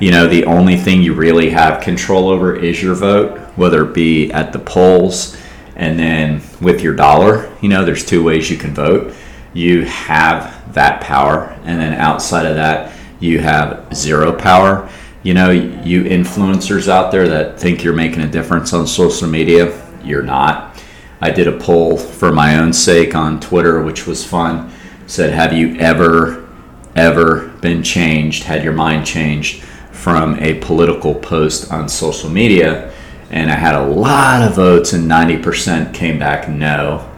You 0.00 0.10
know, 0.10 0.28
the 0.28 0.46
only 0.46 0.78
thing 0.78 1.02
you 1.02 1.12
really 1.12 1.50
have 1.50 1.82
control 1.82 2.30
over 2.30 2.56
is 2.56 2.82
your 2.82 2.94
vote, 2.94 3.38
whether 3.56 3.86
it 3.86 3.94
be 3.94 4.32
at 4.32 4.54
the 4.54 4.58
polls 4.58 5.36
and 5.76 5.98
then 5.98 6.40
with 6.62 6.80
your 6.80 6.94
dollar. 6.94 7.54
You 7.60 7.68
know, 7.68 7.84
there's 7.84 8.06
two 8.06 8.24
ways 8.24 8.50
you 8.50 8.56
can 8.56 8.74
vote. 8.74 9.14
You 9.54 9.84
have 9.84 10.74
that 10.74 11.00
power, 11.00 11.56
and 11.64 11.80
then 11.80 11.94
outside 11.94 12.46
of 12.46 12.56
that, 12.56 12.96
you 13.20 13.38
have 13.38 13.94
zero 13.94 14.32
power 14.32 14.88
you 15.22 15.34
know, 15.34 15.50
you 15.50 16.02
influencers 16.02 16.88
out 16.88 17.12
there 17.12 17.28
that 17.28 17.58
think 17.58 17.84
you're 17.84 17.94
making 17.94 18.22
a 18.22 18.28
difference 18.28 18.72
on 18.72 18.86
social 18.88 19.28
media, 19.28 19.80
you're 20.02 20.22
not. 20.22 20.82
I 21.20 21.30
did 21.30 21.46
a 21.46 21.56
poll 21.58 21.96
for 21.96 22.32
my 22.32 22.58
own 22.58 22.72
sake 22.72 23.14
on 23.14 23.38
Twitter, 23.38 23.80
which 23.82 24.06
was 24.06 24.24
fun. 24.24 24.72
Said, 25.06 25.32
Have 25.32 25.52
you 25.52 25.76
ever, 25.76 26.48
ever 26.96 27.48
been 27.60 27.84
changed, 27.84 28.42
had 28.42 28.64
your 28.64 28.72
mind 28.72 29.06
changed 29.06 29.62
from 29.92 30.36
a 30.40 30.54
political 30.54 31.14
post 31.14 31.70
on 31.70 31.88
social 31.88 32.28
media? 32.28 32.92
And 33.30 33.48
I 33.48 33.54
had 33.54 33.76
a 33.76 33.86
lot 33.86 34.42
of 34.42 34.56
votes, 34.56 34.92
and 34.92 35.08
90% 35.08 35.94
came 35.94 36.18
back 36.18 36.48
no. 36.48 37.08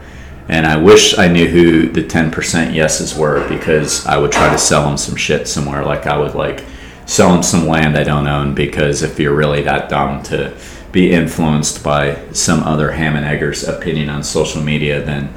And 0.49 0.67
I 0.67 0.77
wish 0.77 1.17
I 1.17 1.29
knew 1.29 1.47
who 1.47 1.89
the 1.89 2.03
10% 2.03 2.75
yeses 2.75 3.15
were 3.15 3.49
because 3.49 4.05
I 4.07 4.19
would 4.19 4.33
try 4.33 4.53
to 4.53 4.59
sell 4.59 4.87
them 4.87 4.99
some 4.99 5.17
shit 5.17 5.49
somewhere. 5.49 5.85
Like 5.85 6.07
I 6.07 6.19
would 6.19 6.35
like 6.35 6.65
sell 7.07 7.33
them 7.33 7.43
some 7.43 7.67
land 7.67 7.97
I 7.97 8.05
don't 8.05 8.27
own 8.27 8.55
because 8.55 9.03
if 9.03 9.19
you're 9.19 9.35
really 9.35 9.63
that 9.63 9.89
dumb 9.89 10.23
to 10.25 10.57
be 10.93 11.11
influenced 11.11 11.83
by 11.83 12.17
some 12.33 12.63
other 12.63 12.93
ham 12.93 13.17
and 13.17 13.27
eggers 13.27 13.67
opinion 13.67 14.09
on 14.09 14.23
social 14.23 14.63
media, 14.63 15.03
then 15.03 15.33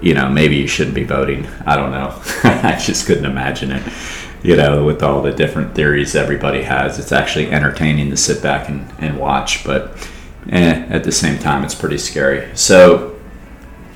you 0.00 0.14
know 0.14 0.28
maybe 0.28 0.56
you 0.56 0.66
shouldn't 0.66 0.94
be 0.94 1.04
voting. 1.04 1.46
I 1.66 1.76
don't 1.76 1.90
know. 1.90 2.20
I 2.44 2.78
just 2.80 3.06
couldn't 3.06 3.24
imagine 3.24 3.72
it. 3.72 3.82
You 4.42 4.56
know, 4.56 4.84
with 4.84 5.02
all 5.02 5.22
the 5.22 5.32
different 5.32 5.74
theories 5.74 6.16
everybody 6.16 6.62
has, 6.62 6.98
it's 6.98 7.12
actually 7.12 7.50
entertaining 7.50 8.10
to 8.10 8.16
sit 8.16 8.42
back 8.42 8.68
and, 8.68 8.92
and 8.98 9.18
watch, 9.18 9.64
but 9.64 9.96
eh, 10.50 10.84
at 10.88 11.04
the 11.04 11.12
same 11.12 11.38
time, 11.38 11.62
it's 11.62 11.76
pretty 11.76 11.98
scary. 11.98 12.50
So, 12.56 13.11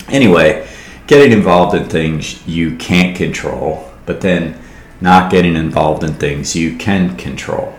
anyway, 0.09 0.69
getting 1.07 1.33
involved 1.33 1.75
in 1.75 1.89
things 1.89 2.47
you 2.47 2.77
can't 2.77 3.17
control, 3.17 3.91
but 4.07 4.21
then 4.21 4.61
not 5.01 5.31
getting 5.31 5.57
involved 5.57 6.03
in 6.03 6.15
things 6.15 6.57
you 6.57 6.77
can 6.77 7.17
control, 7.17 7.75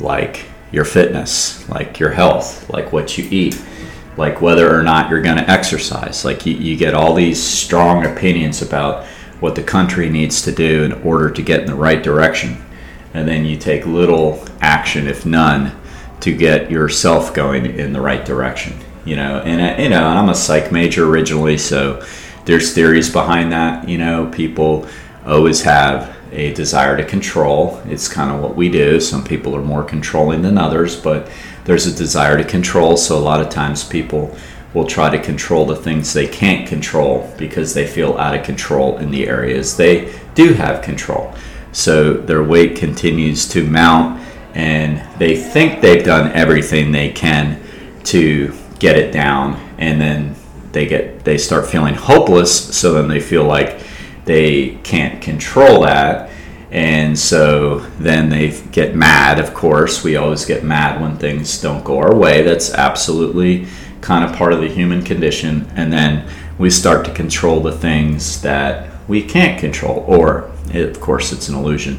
like 0.00 0.46
your 0.72 0.84
fitness, 0.84 1.68
like 1.68 1.98
your 1.98 2.10
health, 2.10 2.68
like 2.70 2.92
what 2.92 3.16
you 3.16 3.26
eat, 3.30 3.60
like 4.16 4.40
whether 4.40 4.74
or 4.74 4.82
not 4.82 5.08
you're 5.08 5.22
going 5.22 5.36
to 5.36 5.50
exercise. 5.50 6.24
Like 6.24 6.44
you, 6.44 6.54
you 6.54 6.76
get 6.76 6.94
all 6.94 7.14
these 7.14 7.42
strong 7.42 8.04
opinions 8.04 8.60
about 8.60 9.06
what 9.40 9.54
the 9.54 9.62
country 9.62 10.10
needs 10.10 10.42
to 10.42 10.52
do 10.52 10.84
in 10.84 10.92
order 11.04 11.30
to 11.30 11.42
get 11.42 11.60
in 11.60 11.66
the 11.66 11.74
right 11.74 12.02
direction. 12.02 12.64
And 13.14 13.26
then 13.26 13.44
you 13.44 13.56
take 13.56 13.86
little 13.86 14.44
action, 14.60 15.06
if 15.06 15.24
none, 15.24 15.72
to 16.20 16.34
get 16.34 16.70
yourself 16.70 17.32
going 17.32 17.66
in 17.66 17.92
the 17.92 18.00
right 18.00 18.24
direction. 18.24 18.74
You 19.08 19.16
know, 19.16 19.40
and 19.40 19.82
you 19.82 19.88
know, 19.88 20.06
I'm 20.06 20.28
a 20.28 20.34
psych 20.34 20.70
major 20.70 21.08
originally, 21.08 21.56
so 21.56 22.04
there's 22.44 22.74
theories 22.74 23.10
behind 23.10 23.52
that. 23.52 23.88
You 23.88 23.96
know, 23.96 24.30
people 24.30 24.86
always 25.24 25.62
have 25.62 26.14
a 26.30 26.52
desire 26.52 26.94
to 26.98 27.04
control. 27.04 27.80
It's 27.86 28.06
kind 28.06 28.30
of 28.30 28.42
what 28.42 28.54
we 28.54 28.68
do. 28.68 29.00
Some 29.00 29.24
people 29.24 29.56
are 29.56 29.62
more 29.62 29.82
controlling 29.82 30.42
than 30.42 30.58
others, 30.58 30.94
but 30.94 31.30
there's 31.64 31.86
a 31.86 31.96
desire 31.96 32.36
to 32.36 32.44
control. 32.44 32.98
So 32.98 33.16
a 33.16 33.18
lot 33.18 33.40
of 33.40 33.48
times 33.48 33.82
people 33.82 34.36
will 34.74 34.86
try 34.86 35.08
to 35.08 35.22
control 35.22 35.64
the 35.64 35.76
things 35.76 36.12
they 36.12 36.26
can't 36.26 36.68
control 36.68 37.32
because 37.38 37.72
they 37.72 37.86
feel 37.86 38.18
out 38.18 38.34
of 38.34 38.44
control 38.44 38.98
in 38.98 39.10
the 39.10 39.26
areas 39.26 39.74
they 39.74 40.14
do 40.34 40.52
have 40.52 40.82
control. 40.82 41.34
So 41.72 42.12
their 42.12 42.42
weight 42.42 42.76
continues 42.76 43.48
to 43.48 43.66
mount 43.66 44.20
and 44.54 45.02
they 45.18 45.34
think 45.34 45.80
they've 45.80 46.04
done 46.04 46.30
everything 46.32 46.92
they 46.92 47.10
can 47.10 47.62
to 48.04 48.52
get 48.78 48.96
it 48.96 49.12
down 49.12 49.54
and 49.78 50.00
then 50.00 50.34
they 50.72 50.86
get 50.86 51.24
they 51.24 51.38
start 51.38 51.66
feeling 51.66 51.94
hopeless 51.94 52.76
so 52.76 52.92
then 52.92 53.08
they 53.08 53.20
feel 53.20 53.44
like 53.44 53.80
they 54.28 54.78
can't 54.82 55.22
control 55.22 55.82
that. 55.82 56.30
And 56.70 57.18
so 57.18 57.78
then 57.98 58.28
they 58.28 58.60
get 58.72 58.94
mad, 58.94 59.40
of 59.40 59.54
course. 59.54 60.04
We 60.04 60.16
always 60.16 60.44
get 60.44 60.62
mad 60.62 61.00
when 61.00 61.16
things 61.16 61.62
don't 61.62 61.82
go 61.82 61.98
our 61.98 62.14
way. 62.14 62.42
That's 62.42 62.74
absolutely 62.74 63.66
kind 64.02 64.22
of 64.22 64.36
part 64.36 64.52
of 64.52 64.60
the 64.60 64.68
human 64.68 65.02
condition. 65.02 65.66
And 65.76 65.90
then 65.90 66.30
we 66.58 66.68
start 66.68 67.06
to 67.06 67.14
control 67.14 67.60
the 67.60 67.72
things 67.72 68.42
that 68.42 68.90
we 69.08 69.22
can't 69.22 69.58
control, 69.58 70.04
or 70.06 70.50
of 70.74 71.00
course, 71.00 71.32
it's 71.32 71.48
an 71.48 71.54
illusion. 71.54 71.98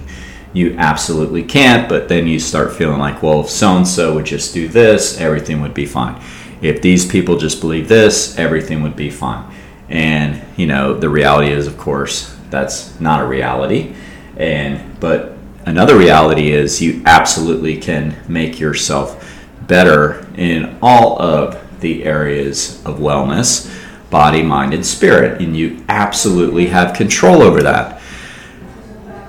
You 0.53 0.75
absolutely 0.77 1.43
can't, 1.43 1.89
but 1.89 2.07
then 2.09 2.27
you 2.27 2.39
start 2.39 2.73
feeling 2.73 2.99
like, 2.99 3.23
well, 3.23 3.41
if 3.41 3.49
so 3.49 3.75
and 3.75 3.87
so 3.87 4.13
would 4.13 4.25
just 4.25 4.53
do 4.53 4.67
this, 4.67 5.19
everything 5.19 5.61
would 5.61 5.73
be 5.73 5.87
fine. 5.87 6.21
If 6.61 6.81
these 6.81 7.05
people 7.05 7.37
just 7.37 7.61
believe 7.61 7.87
this, 7.87 8.37
everything 8.37 8.83
would 8.83 8.95
be 8.95 9.09
fine. 9.09 9.53
And 9.87 10.41
you 10.57 10.67
know, 10.67 10.93
the 10.93 11.09
reality 11.09 11.51
is, 11.51 11.67
of 11.67 11.77
course, 11.77 12.35
that's 12.49 12.99
not 12.99 13.21
a 13.21 13.27
reality. 13.27 13.95
And 14.37 14.99
but 14.99 15.37
another 15.65 15.97
reality 15.97 16.51
is 16.51 16.81
you 16.81 17.01
absolutely 17.05 17.77
can 17.77 18.15
make 18.27 18.59
yourself 18.59 19.25
better 19.67 20.27
in 20.35 20.77
all 20.81 21.21
of 21.21 21.79
the 21.79 22.03
areas 22.03 22.83
of 22.85 22.97
wellness 22.97 23.75
body, 24.09 24.41
mind, 24.41 24.73
and 24.73 24.85
spirit. 24.85 25.41
And 25.41 25.55
you 25.55 25.83
absolutely 25.87 26.67
have 26.67 26.95
control 26.95 27.41
over 27.41 27.61
that. 27.63 28.01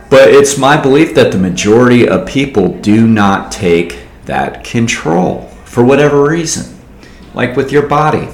But 0.09 0.31
it's 0.31 0.59
my 0.59 0.81
belief 0.81 1.15
that 1.15 1.31
the 1.33 1.39
majority 1.39 2.09
of 2.09 2.27
people 2.27 2.79
do 2.81 3.07
not 3.07 3.53
take 3.53 4.01
that 4.25 4.65
control 4.65 5.47
for 5.65 5.85
whatever 5.85 6.29
reason. 6.29 6.70
Like 7.35 7.57
with 7.57 7.73
your 7.73 7.87
body, 7.87 8.29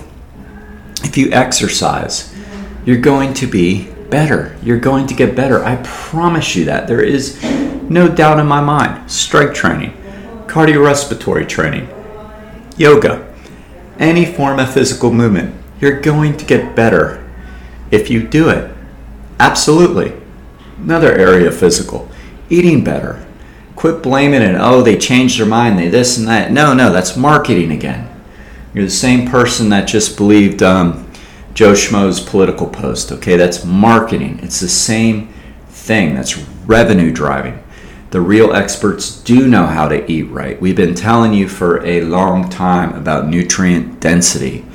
if 1.02 1.16
you 1.16 1.30
exercise, 1.32 2.34
you're 2.84 3.00
going 3.00 3.34
to 3.34 3.46
be 3.46 3.90
better. 4.10 4.56
You're 4.62 4.78
going 4.78 5.06
to 5.08 5.14
get 5.14 5.36
better. 5.36 5.64
I 5.64 5.76
promise 5.84 6.54
you 6.56 6.64
that. 6.66 6.86
There 6.86 7.02
is 7.02 7.42
no 7.90 8.08
doubt 8.08 8.38
in 8.38 8.46
my 8.46 8.60
mind. 8.60 9.10
Strength 9.10 9.54
training, 9.54 9.92
cardiorespiratory 10.46 11.48
training, 11.48 11.88
yoga, 12.76 13.32
any 13.98 14.24
form 14.24 14.58
of 14.58 14.72
physical 14.72 15.12
movement, 15.12 15.54
you're 15.80 16.00
going 16.00 16.36
to 16.36 16.44
get 16.44 16.76
better 16.76 17.28
if 17.90 18.10
you 18.10 18.26
do 18.26 18.48
it. 18.48 18.74
Absolutely. 19.38 20.14
Another 20.78 21.12
area 21.12 21.48
of 21.48 21.56
physical, 21.56 22.08
eating 22.48 22.84
better. 22.84 23.26
Quit 23.74 24.02
blaming 24.02 24.42
it. 24.42 24.56
Oh, 24.58 24.82
they 24.82 24.96
changed 24.96 25.38
their 25.38 25.46
mind. 25.46 25.78
They 25.78 25.88
this 25.88 26.16
and 26.16 26.26
that. 26.28 26.50
No, 26.50 26.72
no, 26.72 26.90
that's 26.92 27.16
marketing 27.16 27.70
again. 27.70 28.08
You're 28.76 28.84
the 28.84 28.90
same 28.90 29.26
person 29.26 29.70
that 29.70 29.88
just 29.88 30.18
believed 30.18 30.62
um, 30.62 31.10
Joe 31.54 31.72
Schmo's 31.72 32.20
political 32.20 32.66
post. 32.66 33.10
Okay, 33.10 33.38
that's 33.38 33.64
marketing. 33.64 34.38
It's 34.42 34.60
the 34.60 34.68
same 34.68 35.32
thing. 35.70 36.14
That's 36.14 36.36
revenue 36.66 37.10
driving. 37.10 37.64
The 38.10 38.20
real 38.20 38.52
experts 38.52 39.18
do 39.22 39.48
know 39.48 39.64
how 39.64 39.88
to 39.88 40.12
eat 40.12 40.24
right. 40.24 40.60
We've 40.60 40.76
been 40.76 40.94
telling 40.94 41.32
you 41.32 41.48
for 41.48 41.82
a 41.86 42.02
long 42.02 42.50
time 42.50 42.92
about 42.94 43.28
nutrient 43.28 43.98
density 44.00 44.66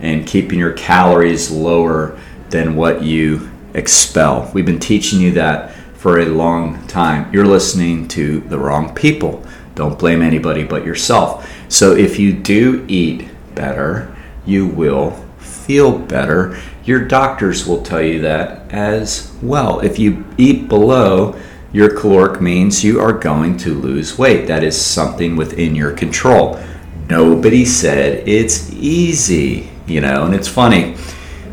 and 0.00 0.26
keeping 0.26 0.58
your 0.58 0.72
calories 0.72 1.52
lower 1.52 2.18
than 2.50 2.74
what 2.74 3.04
you 3.04 3.52
expel. 3.72 4.50
We've 4.52 4.66
been 4.66 4.80
teaching 4.80 5.20
you 5.20 5.30
that 5.34 5.72
for 5.94 6.18
a 6.18 6.26
long 6.26 6.84
time. 6.88 7.32
You're 7.32 7.46
listening 7.46 8.08
to 8.08 8.40
the 8.40 8.58
wrong 8.58 8.92
people. 8.96 9.46
Don't 9.76 9.96
blame 9.96 10.22
anybody 10.22 10.64
but 10.64 10.84
yourself. 10.84 11.48
So 11.68 11.94
if 11.94 12.18
you 12.18 12.32
do 12.32 12.84
eat 12.88 13.28
better, 13.54 14.14
you 14.46 14.66
will 14.66 15.12
feel 15.38 15.98
better. 15.98 16.60
Your 16.84 17.06
doctors 17.06 17.66
will 17.66 17.82
tell 17.82 18.02
you 18.02 18.20
that 18.22 18.72
as 18.72 19.34
well. 19.42 19.80
If 19.80 19.98
you 19.98 20.24
eat 20.36 20.68
below 20.68 21.38
your 21.72 21.98
caloric 21.98 22.40
means, 22.40 22.84
you 22.84 23.00
are 23.00 23.12
going 23.12 23.56
to 23.58 23.74
lose 23.74 24.18
weight. 24.18 24.46
That 24.46 24.62
is 24.62 24.80
something 24.80 25.36
within 25.36 25.74
your 25.74 25.92
control. 25.92 26.60
Nobody 27.08 27.64
said 27.64 28.28
it's 28.28 28.70
easy, 28.72 29.70
you 29.86 30.00
know, 30.00 30.24
and 30.24 30.34
it's 30.34 30.48
funny 30.48 30.96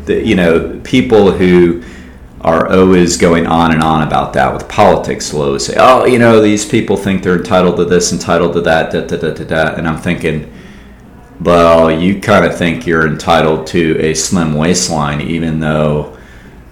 that, 0.04 0.24
you 0.24 0.34
know, 0.34 0.80
people 0.84 1.32
who 1.32 1.82
are 2.40 2.68
always 2.68 3.16
going 3.16 3.46
on 3.46 3.72
and 3.72 3.82
on 3.82 4.06
about 4.06 4.32
that 4.32 4.52
with 4.52 4.68
politics 4.68 5.32
will 5.32 5.42
always 5.42 5.64
say, 5.64 5.74
oh, 5.78 6.04
you 6.04 6.18
know, 6.18 6.40
these 6.40 6.64
people 6.64 6.96
think 6.96 7.22
they're 7.22 7.38
entitled 7.38 7.76
to 7.76 7.84
this, 7.84 8.12
entitled 8.12 8.52
to 8.52 8.60
that, 8.60 8.92
da, 8.92 9.00
da, 9.06 9.16
da, 9.16 9.32
da, 9.32 9.44
da. 9.44 9.74
And 9.74 9.86
I'm 9.86 9.98
thinking, 9.98 10.52
well, 11.42 11.90
you 11.90 12.20
kind 12.20 12.44
of 12.44 12.56
think 12.56 12.86
you're 12.86 13.06
entitled 13.06 13.66
to 13.68 13.98
a 14.00 14.14
slim 14.14 14.54
waistline, 14.54 15.20
even 15.20 15.60
though 15.60 16.16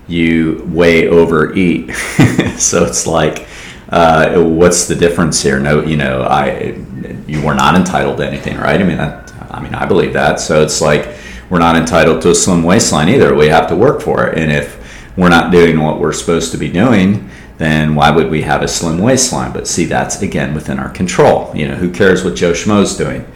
you 0.07 0.63
way 0.67 1.09
overeat. 1.09 1.91
so 2.59 2.85
it's 2.85 3.07
like, 3.07 3.49
uh, 3.89 4.41
what's 4.43 4.87
the 4.87 4.95
difference 4.95 5.43
here? 5.43 5.59
No, 5.59 5.83
you 5.83 5.97
know, 5.97 6.23
I 6.23 6.79
you 7.27 7.43
were 7.43 7.55
not 7.55 7.75
entitled 7.75 8.19
to 8.19 8.27
anything, 8.27 8.57
right? 8.57 8.81
I 8.81 8.85
mean, 8.85 8.99
that, 8.99 9.33
I 9.51 9.61
mean, 9.61 9.75
I 9.75 9.87
believe 9.87 10.13
that. 10.13 10.41
So 10.41 10.63
it's 10.63 10.81
like 10.81 11.17
we're 11.49 11.59
not 11.59 11.77
entitled 11.77 12.23
to 12.23 12.31
a 12.31 12.35
slim 12.35 12.63
waistline 12.63 13.09
either. 13.09 13.35
We 13.35 13.49
have 13.49 13.69
to 13.69 13.77
work 13.77 14.01
for 14.01 14.27
it, 14.27 14.39
and 14.39 14.53
if 14.53 14.79
we're 15.17 15.29
not 15.29 15.51
doing 15.51 15.81
what 15.81 15.99
we're 15.99 16.13
supposed 16.13 16.53
to 16.53 16.59
be 16.59 16.71
doing, 16.71 17.29
then 17.59 17.95
why 17.95 18.11
would 18.11 18.31
we 18.31 18.43
have 18.43 18.63
a 18.63 18.69
slim 18.69 18.99
waistline? 18.99 19.53
But 19.53 19.67
see, 19.67 19.85
that's 19.85 20.23
again 20.23 20.55
within 20.55 20.79
our 20.79 20.91
control. 20.91 21.55
You 21.55 21.69
know, 21.69 21.75
who 21.75 21.91
cares 21.91 22.25
what 22.25 22.37
Joe 22.37 22.53
Schmo's 22.53 22.97
doing? 22.97 23.27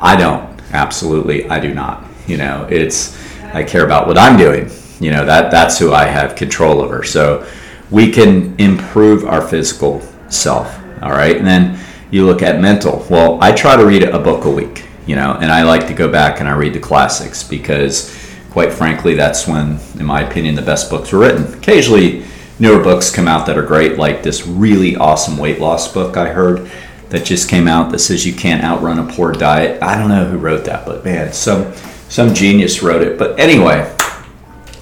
I 0.00 0.16
don't. 0.16 0.53
Absolutely, 0.74 1.48
I 1.48 1.60
do 1.60 1.72
not. 1.72 2.04
You 2.26 2.36
know, 2.36 2.66
it's 2.68 3.16
I 3.54 3.62
care 3.62 3.84
about 3.84 4.06
what 4.06 4.18
I'm 4.18 4.36
doing. 4.36 4.70
You 5.00 5.12
know, 5.12 5.24
that 5.24 5.50
that's 5.50 5.78
who 5.78 5.92
I 5.92 6.04
have 6.04 6.34
control 6.34 6.80
over. 6.80 7.04
So 7.04 7.46
we 7.90 8.10
can 8.10 8.54
improve 8.58 9.24
our 9.24 9.40
physical 9.46 10.00
self. 10.28 10.78
All 11.02 11.12
right, 11.12 11.36
and 11.36 11.46
then 11.46 11.78
you 12.10 12.26
look 12.26 12.42
at 12.42 12.60
mental. 12.60 13.06
Well, 13.08 13.38
I 13.42 13.52
try 13.52 13.76
to 13.76 13.86
read 13.86 14.02
a 14.02 14.18
book 14.18 14.44
a 14.44 14.50
week, 14.50 14.86
you 15.06 15.16
know, 15.16 15.38
and 15.40 15.50
I 15.50 15.62
like 15.62 15.86
to 15.88 15.94
go 15.94 16.10
back 16.10 16.40
and 16.40 16.48
I 16.48 16.54
read 16.54 16.72
the 16.72 16.80
classics 16.80 17.42
because, 17.42 18.16
quite 18.50 18.72
frankly, 18.72 19.14
that's 19.14 19.46
when, 19.46 19.78
in 19.98 20.06
my 20.06 20.22
opinion, 20.22 20.54
the 20.54 20.62
best 20.62 20.90
books 20.90 21.12
were 21.12 21.20
written. 21.20 21.52
Occasionally, 21.54 22.24
newer 22.58 22.82
books 22.82 23.10
come 23.10 23.28
out 23.28 23.46
that 23.46 23.58
are 23.58 23.66
great, 23.66 23.98
like 23.98 24.22
this 24.22 24.46
really 24.46 24.96
awesome 24.96 25.36
weight 25.36 25.60
loss 25.60 25.92
book 25.92 26.16
I 26.16 26.28
heard 26.32 26.70
that 27.14 27.24
just 27.24 27.48
came 27.48 27.68
out 27.68 27.92
that 27.92 28.00
says 28.00 28.26
you 28.26 28.34
can't 28.34 28.64
outrun 28.64 28.98
a 28.98 29.06
poor 29.12 29.30
diet. 29.30 29.80
I 29.80 29.96
don't 29.96 30.08
know 30.08 30.24
who 30.24 30.36
wrote 30.36 30.64
that, 30.64 30.84
but 30.84 31.04
man, 31.04 31.32
some 31.32 31.72
some 32.08 32.34
genius 32.34 32.82
wrote 32.82 33.02
it. 33.02 33.16
But 33.16 33.38
anyway, 33.38 33.88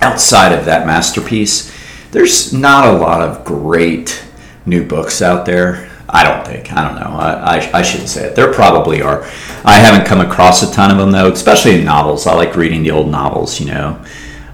outside 0.01 0.53
of 0.53 0.65
that 0.65 0.87
masterpiece, 0.87 1.71
there's 2.11 2.51
not 2.55 2.89
a 2.89 2.97
lot 2.97 3.21
of 3.21 3.45
great 3.45 4.25
new 4.65 4.83
books 4.83 5.21
out 5.21 5.45
there. 5.45 5.91
I 6.09 6.25
don't 6.25 6.47
think. 6.47 6.73
I 6.73 6.89
don't 6.89 6.99
know. 6.99 7.19
I, 7.19 7.59
I, 7.59 7.79
I, 7.81 7.83
shouldn't 7.83 8.09
say 8.09 8.29
it. 8.29 8.35
There 8.35 8.53
probably 8.53 9.03
are. 9.03 9.25
I 9.63 9.75
haven't 9.75 10.07
come 10.07 10.21
across 10.21 10.63
a 10.63 10.73
ton 10.73 10.91
of 10.91 10.97
them 10.97 11.11
though, 11.11 11.31
especially 11.31 11.79
in 11.79 11.85
novels. 11.85 12.27
I 12.27 12.35
like 12.35 12.57
reading 12.57 12.83
the 12.83 12.93
old 12.93 13.11
novels. 13.11 13.61
You 13.61 13.67
know, 13.67 14.05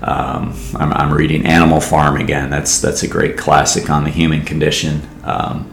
um, 0.03 0.53
I'm, 0.75 0.93
I'm, 0.93 1.15
reading 1.15 1.47
Animal 1.47 1.81
Farm 1.81 2.17
again. 2.17 2.51
That's 2.51 2.81
that's 2.81 3.05
a 3.05 3.09
great 3.09 3.37
classic 3.37 3.89
on 3.89 4.03
the 4.03 4.11
human 4.11 4.45
condition. 4.45 5.03
Um, 5.23 5.73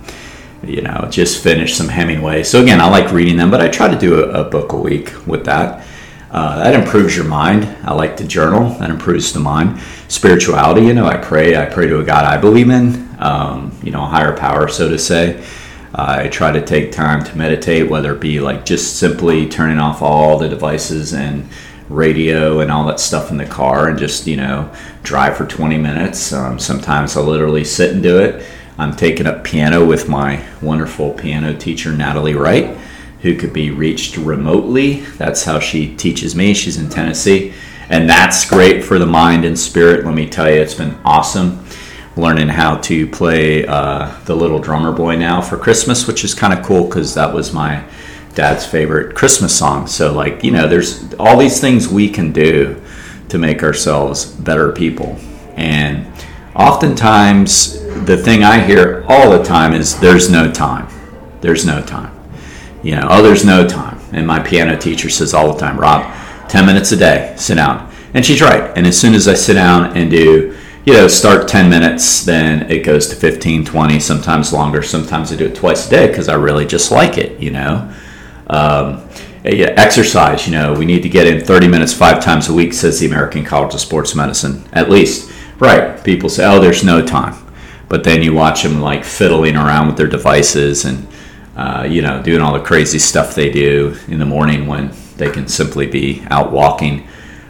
you 0.63 0.81
know, 0.81 1.07
just 1.09 1.43
finished 1.43 1.77
some 1.77 1.87
Hemingway. 1.89 2.43
So 2.43 2.61
again, 2.61 2.81
I 2.81 2.89
like 2.89 3.11
reading 3.11 3.37
them, 3.37 3.51
but 3.51 3.61
I 3.61 3.67
try 3.69 3.87
to 3.87 3.97
do 3.97 4.23
a, 4.23 4.41
a 4.41 4.49
book 4.49 4.71
a 4.73 4.77
week 4.77 5.27
with 5.27 5.45
that. 5.45 5.85
Uh, 6.31 6.63
that 6.63 6.75
improves 6.75 7.15
your 7.15 7.25
mind. 7.25 7.63
I 7.83 7.93
like 7.93 8.17
to 8.17 8.27
journal. 8.27 8.69
That 8.79 8.89
improves 8.89 9.31
the 9.31 9.39
mind. 9.39 9.79
Spirituality, 10.07 10.81
you 10.81 10.93
know, 10.93 11.05
I 11.05 11.17
pray. 11.17 11.55
I 11.55 11.65
pray 11.65 11.87
to 11.87 11.99
a 11.99 12.03
God 12.03 12.25
I 12.25 12.37
believe 12.37 12.69
in, 12.69 13.07
um, 13.19 13.71
you 13.83 13.91
know, 13.91 14.03
a 14.03 14.07
higher 14.07 14.35
power, 14.35 14.67
so 14.67 14.89
to 14.89 14.99
say. 14.99 15.43
I 15.97 16.27
try 16.27 16.51
to 16.51 16.61
take 16.61 16.91
time 16.91 17.23
to 17.23 17.37
meditate, 17.37 17.89
whether 17.89 18.13
it 18.13 18.19
be 18.19 18.41
like 18.41 18.65
just 18.65 18.97
simply 18.97 19.47
turning 19.47 19.79
off 19.79 20.01
all 20.01 20.37
the 20.37 20.49
devices 20.49 21.13
and 21.13 21.47
radio 21.87 22.59
and 22.59 22.69
all 22.69 22.85
that 22.87 22.99
stuff 22.99 23.31
in 23.31 23.37
the 23.37 23.45
car 23.45 23.87
and 23.87 23.97
just, 23.97 24.27
you 24.27 24.35
know, 24.35 24.69
drive 25.03 25.37
for 25.37 25.45
20 25.45 25.77
minutes. 25.77 26.33
Um, 26.33 26.59
sometimes 26.59 27.15
I 27.15 27.21
literally 27.21 27.63
sit 27.63 27.93
and 27.93 28.03
do 28.03 28.17
it. 28.19 28.45
I'm 28.77 28.95
taking 28.95 29.27
up 29.27 29.43
piano 29.43 29.85
with 29.85 30.09
my 30.09 30.45
wonderful 30.61 31.13
piano 31.13 31.57
teacher, 31.57 31.91
Natalie 31.93 32.35
Wright 32.35 32.77
who 33.25 33.35
could 33.35 33.51
be 33.51 33.71
reached 33.71 34.17
remotely. 34.17 34.99
That's 35.17 35.43
how 35.45 35.59
she 35.59 35.95
teaches 35.95 36.35
me. 36.35 36.53
She's 36.53 36.77
in 36.77 36.89
Tennessee. 36.89 37.53
And 37.89 38.07
that's 38.07 38.47
great 38.47 38.83
for 38.83 38.99
the 38.99 39.07
mind 39.07 39.45
and 39.45 39.57
spirit. 39.57 40.05
Let 40.05 40.13
me 40.13 40.29
tell 40.29 40.47
you, 40.47 40.61
it's 40.61 40.75
been 40.75 40.95
awesome 41.03 41.65
learning 42.15 42.49
how 42.49 42.77
to 42.77 43.07
play 43.07 43.65
uh, 43.65 44.15
the 44.25 44.35
little 44.35 44.59
drummer 44.59 44.91
boy 44.91 45.15
now 45.15 45.41
for 45.41 45.57
Christmas, 45.57 46.05
which 46.05 46.23
is 46.23 46.35
kind 46.35 46.53
of 46.53 46.63
cool 46.63 46.85
because 46.85 47.15
that 47.15 47.33
was 47.33 47.51
my 47.51 47.83
dad's 48.35 48.63
favorite 48.63 49.15
Christmas 49.15 49.57
song. 49.57 49.87
So, 49.87 50.13
like, 50.13 50.43
you 50.43 50.51
know, 50.51 50.67
there's 50.67 51.11
all 51.15 51.35
these 51.35 51.59
things 51.59 51.87
we 51.87 52.09
can 52.09 52.31
do 52.31 52.79
to 53.29 53.39
make 53.39 53.63
ourselves 53.63 54.25
better 54.25 54.71
people. 54.71 55.17
And 55.55 56.14
oftentimes, 56.55 57.79
the 58.05 58.17
thing 58.17 58.43
I 58.43 58.59
hear 58.59 59.05
all 59.07 59.29
the 59.29 59.43
time 59.43 59.73
is 59.73 59.99
there's 59.99 60.29
no 60.29 60.51
time. 60.51 60.87
There's 61.41 61.65
no 61.65 61.81
time 61.81 62.15
you 62.85 62.91
know, 62.91 63.07
oh, 63.09 63.23
there's 63.23 63.43
no 63.43 63.67
time. 63.67 63.99
And 64.13 64.27
my 64.27 64.39
piano 64.39 64.77
teacher 64.77 65.09
says 65.09 65.33
all 65.33 65.51
the 65.51 65.59
time, 65.59 65.77
Rob, 65.77 66.13
10 66.49 66.67
minutes 66.67 66.91
a 66.91 66.97
day, 66.97 67.33
sit 67.35 67.55
down. 67.55 67.91
And 68.13 68.23
she's 68.23 68.41
right. 68.41 68.71
And 68.77 68.85
as 68.85 68.97
soon 68.97 69.15
as 69.15 69.27
I 69.27 69.33
sit 69.33 69.55
down 69.55 69.97
and 69.97 70.09
do, 70.09 70.55
you 70.85 70.93
know, 70.93 71.07
start 71.07 71.47
10 71.47 71.67
minutes, 71.67 72.23
then 72.23 72.69
it 72.69 72.83
goes 72.85 73.07
to 73.07 73.15
15, 73.15 73.65
20, 73.65 73.99
sometimes 73.99 74.53
longer. 74.53 74.83
Sometimes 74.83 75.33
I 75.33 75.35
do 75.35 75.47
it 75.47 75.55
twice 75.55 75.87
a 75.87 75.89
day 75.89 76.07
because 76.07 76.29
I 76.29 76.35
really 76.35 76.65
just 76.65 76.91
like 76.91 77.17
it, 77.17 77.39
you 77.39 77.49
know. 77.49 77.91
Um, 78.47 79.09
yeah, 79.43 79.73
exercise, 79.77 80.47
you 80.47 80.53
know, 80.53 80.73
we 80.73 80.85
need 80.85 81.01
to 81.01 81.09
get 81.09 81.25
in 81.25 81.43
30 81.43 81.67
minutes 81.67 81.91
five 81.91 82.23
times 82.23 82.49
a 82.49 82.53
week, 82.53 82.73
says 82.73 82.99
the 82.99 83.07
American 83.07 83.43
College 83.43 83.73
of 83.73 83.79
Sports 83.79 84.13
Medicine, 84.13 84.63
at 84.73 84.91
least. 84.91 85.31
Right. 85.59 86.03
People 86.03 86.29
say, 86.29 86.45
oh, 86.45 86.59
there's 86.59 86.83
no 86.83 87.05
time. 87.05 87.35
But 87.87 88.03
then 88.03 88.21
you 88.21 88.33
watch 88.33 88.63
them 88.63 88.81
like 88.81 89.03
fiddling 89.03 89.55
around 89.55 89.87
with 89.87 89.97
their 89.97 90.07
devices 90.07 90.85
and, 90.85 91.07
uh, 91.55 91.87
you 91.89 92.01
know, 92.01 92.21
doing 92.21 92.41
all 92.41 92.53
the 92.53 92.63
crazy 92.63 92.99
stuff 92.99 93.35
they 93.35 93.51
do 93.51 93.95
in 94.07 94.19
the 94.19 94.25
morning 94.25 94.67
when 94.67 94.91
they 95.17 95.29
can 95.31 95.47
simply 95.47 95.87
be 95.87 96.23
out 96.29 96.51
walking. 96.51 97.07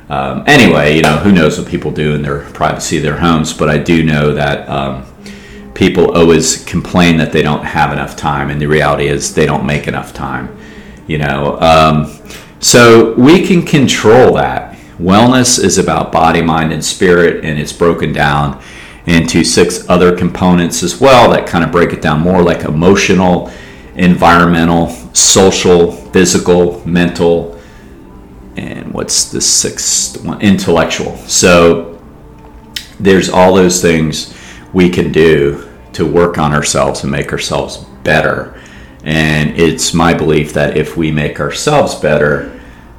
Um, 0.09 0.43
anyway, 0.45 0.95
you 0.95 1.01
know, 1.01 1.17
who 1.17 1.31
knows 1.31 1.57
what 1.57 1.67
people 1.67 1.89
do 1.89 2.13
in 2.13 2.21
their 2.21 2.41
privacy 2.51 2.97
of 2.97 3.03
their 3.03 3.17
homes, 3.17 3.53
but 3.53 3.69
I 3.69 3.79
do 3.79 4.03
know 4.03 4.33
that 4.35 4.69
um, 4.69 5.05
people 5.73 6.15
always 6.15 6.63
complain 6.65 7.17
that 7.17 7.31
they 7.31 7.41
don't 7.41 7.63
have 7.63 7.91
enough 7.91 8.15
time, 8.15 8.51
and 8.51 8.61
the 8.61 8.67
reality 8.67 9.07
is 9.07 9.33
they 9.33 9.47
don't 9.47 9.65
make 9.65 9.87
enough 9.87 10.13
time, 10.13 10.55
you 11.07 11.17
know. 11.17 11.59
Um, 11.59 12.19
so 12.59 13.13
we 13.13 13.45
can 13.47 13.63
control 13.63 14.35
that. 14.35 14.74
Wellness 14.99 15.62
is 15.62 15.77
about 15.77 16.12
body, 16.12 16.41
mind, 16.41 16.71
and 16.71 16.84
spirit, 16.84 17.43
and 17.43 17.60
it's 17.60 17.73
broken 17.73 18.13
down 18.13 18.62
into 19.05 19.43
six 19.43 19.88
other 19.89 20.15
components 20.15 20.81
as 20.81 20.99
well 20.99 21.29
that 21.29 21.47
kind 21.47 21.63
of 21.63 21.71
break 21.71 21.93
it 21.93 22.01
down 22.01 22.21
more 22.21 22.41
like 22.41 22.63
emotional 22.63 23.51
environmental, 23.95 24.89
social, 25.13 25.91
physical, 25.91 26.86
mental, 26.88 27.60
and 28.58 28.93
what's 28.93 29.31
the 29.31 29.41
sixth 29.41 30.23
one? 30.23 30.41
Intellectual. 30.41 31.17
So 31.27 32.01
there's 32.99 33.29
all 33.29 33.53
those 33.53 33.81
things 33.81 34.34
we 34.73 34.89
can 34.89 35.12
do 35.12 35.69
to 35.93 36.05
work 36.05 36.38
on 36.38 36.53
ourselves 36.53 37.03
and 37.03 37.12
make 37.12 37.31
ourselves 37.31 37.77
better. 38.03 38.60
And 39.03 39.58
it's 39.58 39.93
my 39.93 40.13
belief 40.13 40.53
that 40.53 40.77
if 40.77 40.97
we 40.97 41.12
make 41.12 41.39
ourselves 41.39 41.95
better, 41.95 42.54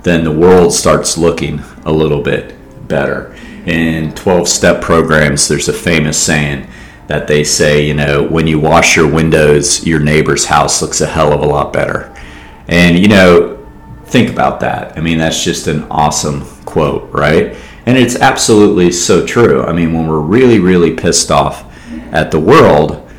then 0.06 0.22
the 0.22 0.30
world 0.30 0.72
starts 0.72 1.18
looking 1.18 1.60
a 1.84 1.90
little 1.90 2.22
bit 2.22 2.54
better. 2.86 3.34
In 3.66 4.14
12 4.14 4.46
step 4.46 4.80
programs, 4.80 5.48
there's 5.48 5.68
a 5.68 5.72
famous 5.72 6.16
saying 6.16 6.68
that 7.08 7.26
they 7.26 7.42
say, 7.42 7.84
you 7.84 7.94
know, 7.94 8.22
when 8.22 8.46
you 8.46 8.60
wash 8.60 8.94
your 8.94 9.12
windows, 9.12 9.84
your 9.84 9.98
neighbor's 9.98 10.44
house 10.44 10.80
looks 10.80 11.00
a 11.00 11.06
hell 11.06 11.32
of 11.32 11.40
a 11.40 11.44
lot 11.44 11.72
better. 11.72 12.14
And, 12.68 12.96
you 12.96 13.08
know, 13.08 13.66
think 14.04 14.30
about 14.30 14.60
that. 14.60 14.96
I 14.96 15.00
mean, 15.00 15.18
that's 15.18 15.42
just 15.42 15.66
an 15.66 15.82
awesome 15.90 16.44
quote, 16.64 17.10
right? 17.10 17.56
And 17.84 17.98
it's 17.98 18.14
absolutely 18.14 18.92
so 18.92 19.26
true. 19.26 19.64
I 19.64 19.72
mean, 19.72 19.92
when 19.92 20.06
we're 20.06 20.20
really, 20.20 20.60
really 20.60 20.94
pissed 20.94 21.32
off 21.32 21.64
at 22.12 22.30
the 22.30 22.38
world, 22.38 23.10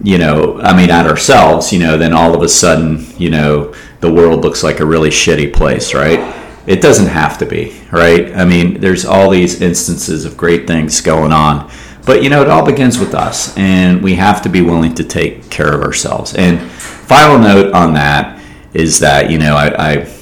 you 0.00 0.18
know, 0.18 0.60
I 0.60 0.76
mean, 0.76 0.90
at 0.90 1.08
ourselves, 1.08 1.72
you 1.72 1.80
know, 1.80 1.98
then 1.98 2.12
all 2.12 2.36
of 2.36 2.42
a 2.42 2.48
sudden, 2.48 3.04
you 3.18 3.30
know, 3.30 3.74
the 4.00 4.12
world 4.12 4.42
looks 4.42 4.62
like 4.62 4.80
a 4.80 4.86
really 4.86 5.10
shitty 5.10 5.52
place, 5.52 5.94
right? 5.94 6.34
It 6.66 6.80
doesn't 6.80 7.06
have 7.06 7.38
to 7.38 7.46
be, 7.46 7.80
right? 7.92 8.34
I 8.34 8.44
mean, 8.44 8.80
there's 8.80 9.04
all 9.04 9.30
these 9.30 9.60
instances 9.60 10.24
of 10.24 10.36
great 10.36 10.66
things 10.66 11.00
going 11.00 11.32
on 11.32 11.70
but 12.06 12.22
you 12.22 12.30
know, 12.30 12.40
it 12.40 12.48
all 12.48 12.64
begins 12.64 12.98
with 13.00 13.14
us, 13.16 13.54
and 13.58 14.00
we 14.00 14.14
have 14.14 14.40
to 14.42 14.48
be 14.48 14.62
willing 14.62 14.94
to 14.94 15.04
take 15.04 15.50
care 15.50 15.74
of 15.74 15.82
ourselves. 15.82 16.34
And 16.34 16.60
final 16.70 17.36
note 17.36 17.74
on 17.74 17.94
that 17.94 18.40
is 18.72 19.00
that 19.00 19.28
you 19.28 19.38
know 19.38 19.56
I, 19.56 19.94
I, 19.94 20.12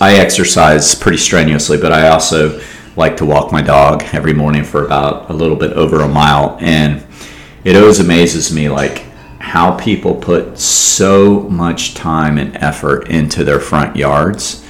I 0.00 0.14
exercise 0.14 0.94
pretty 0.94 1.18
strenuously, 1.18 1.78
but 1.78 1.92
I 1.92 2.08
also 2.08 2.62
like 2.94 3.16
to 3.16 3.24
walk 3.24 3.50
my 3.50 3.60
dog 3.60 4.04
every 4.12 4.32
morning 4.32 4.62
for 4.62 4.86
about 4.86 5.30
a 5.30 5.32
little 5.32 5.56
bit 5.56 5.72
over 5.72 6.00
a 6.02 6.08
mile, 6.08 6.56
and 6.60 7.04
it 7.64 7.74
always 7.74 7.98
amazes 7.98 8.54
me 8.54 8.68
like 8.68 9.04
how 9.40 9.76
people 9.76 10.14
put 10.14 10.58
so 10.58 11.40
much 11.48 11.94
time 11.94 12.38
and 12.38 12.56
effort 12.58 13.08
into 13.08 13.42
their 13.42 13.58
front 13.58 13.96
yards, 13.96 14.64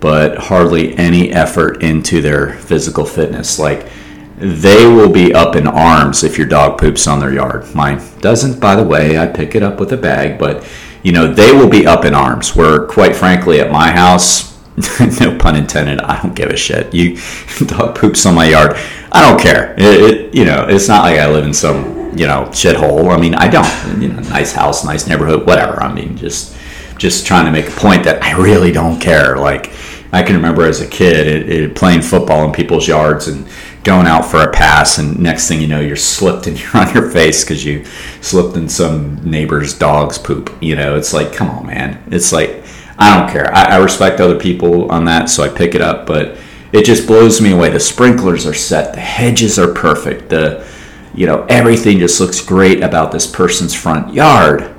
but 0.00 0.36
hardly 0.36 0.96
any 0.98 1.30
effort 1.30 1.82
into 1.82 2.20
their 2.20 2.54
physical 2.54 3.04
fitness. 3.06 3.58
Like 3.58 3.88
they 4.36 4.86
will 4.86 5.10
be 5.10 5.32
up 5.32 5.54
in 5.54 5.66
arms 5.66 6.24
if 6.24 6.36
your 6.36 6.48
dog 6.48 6.78
poops 6.78 7.06
on 7.06 7.20
their 7.20 7.32
yard. 7.32 7.72
Mine 7.74 8.02
doesn't, 8.20 8.58
by 8.58 8.74
the 8.74 8.84
way. 8.84 9.16
I 9.16 9.26
pick 9.26 9.54
it 9.54 9.62
up 9.62 9.78
with 9.78 9.92
a 9.92 9.96
bag, 9.96 10.38
but 10.38 10.66
you 11.02 11.12
know 11.12 11.32
they 11.32 11.52
will 11.52 11.68
be 11.68 11.86
up 11.86 12.04
in 12.04 12.14
arms. 12.14 12.56
Where, 12.56 12.86
quite 12.86 13.14
frankly, 13.14 13.60
at 13.60 13.70
my 13.70 13.92
house, 13.92 14.58
no 15.20 15.38
pun 15.38 15.54
intended, 15.54 16.00
I 16.00 16.20
don't 16.20 16.34
give 16.34 16.50
a 16.50 16.56
shit. 16.56 16.92
You 16.92 17.16
dog 17.66 17.94
poops 17.94 18.26
on 18.26 18.34
my 18.34 18.46
yard, 18.48 18.76
I 19.12 19.28
don't 19.28 19.40
care. 19.40 19.74
It, 19.78 20.00
it, 20.00 20.34
you 20.34 20.44
know, 20.44 20.66
it's 20.68 20.88
not 20.88 21.04
like 21.04 21.18
I 21.18 21.30
live 21.30 21.44
in 21.44 21.54
some 21.54 21.99
you 22.16 22.26
know 22.26 22.46
shithole. 22.50 23.14
I 23.14 23.18
mean, 23.20 23.34
I 23.34 23.48
don't. 23.48 24.00
You 24.00 24.08
know, 24.08 24.20
nice 24.20 24.52
house, 24.52 24.84
nice 24.84 25.06
neighborhood, 25.06 25.46
whatever. 25.46 25.82
I 25.82 25.92
mean, 25.92 26.16
just 26.16 26.56
just 26.98 27.26
trying 27.26 27.46
to 27.46 27.52
make 27.52 27.68
a 27.68 27.80
point 27.80 28.04
that 28.04 28.22
I 28.22 28.36
really 28.36 28.72
don't 28.72 29.00
care. 29.00 29.36
Like 29.36 29.72
I 30.12 30.22
can 30.22 30.36
remember 30.36 30.66
as 30.66 30.80
a 30.80 30.86
kid 30.86 31.26
it, 31.26 31.48
it, 31.48 31.76
playing 31.76 32.02
football 32.02 32.44
in 32.44 32.52
people's 32.52 32.88
yards 32.88 33.28
and 33.28 33.46
going 33.84 34.06
out 34.06 34.26
for 34.26 34.42
a 34.42 34.52
pass, 34.52 34.98
and 34.98 35.18
next 35.18 35.48
thing 35.48 35.60
you 35.60 35.66
know, 35.66 35.80
you're 35.80 35.96
slipped 35.96 36.46
and 36.46 36.60
you're 36.60 36.76
on 36.76 36.92
your 36.94 37.10
face 37.10 37.44
because 37.44 37.64
you 37.64 37.84
slipped 38.20 38.56
in 38.56 38.68
some 38.68 39.16
neighbor's 39.28 39.76
dog's 39.78 40.18
poop. 40.18 40.54
You 40.60 40.76
know, 40.76 40.96
it's 40.96 41.12
like, 41.12 41.32
come 41.32 41.48
on, 41.50 41.66
man. 41.66 42.02
It's 42.10 42.32
like, 42.32 42.64
I 42.98 43.18
don't 43.18 43.30
care. 43.30 43.52
I, 43.54 43.76
I 43.76 43.76
respect 43.78 44.20
other 44.20 44.38
people 44.38 44.90
on 44.90 45.04
that, 45.06 45.30
so 45.30 45.42
I 45.42 45.48
pick 45.48 45.74
it 45.74 45.80
up, 45.80 46.06
but 46.06 46.36
it 46.72 46.84
just 46.84 47.06
blows 47.06 47.40
me 47.40 47.52
away. 47.52 47.70
The 47.70 47.80
sprinklers 47.80 48.46
are 48.46 48.54
set, 48.54 48.94
the 48.94 49.00
hedges 49.00 49.58
are 49.58 49.72
perfect, 49.72 50.28
the 50.28 50.66
you 51.14 51.26
know 51.26 51.44
everything 51.48 51.98
just 51.98 52.20
looks 52.20 52.40
great 52.40 52.82
about 52.82 53.12
this 53.12 53.26
person's 53.26 53.74
front 53.74 54.14
yard 54.14 54.74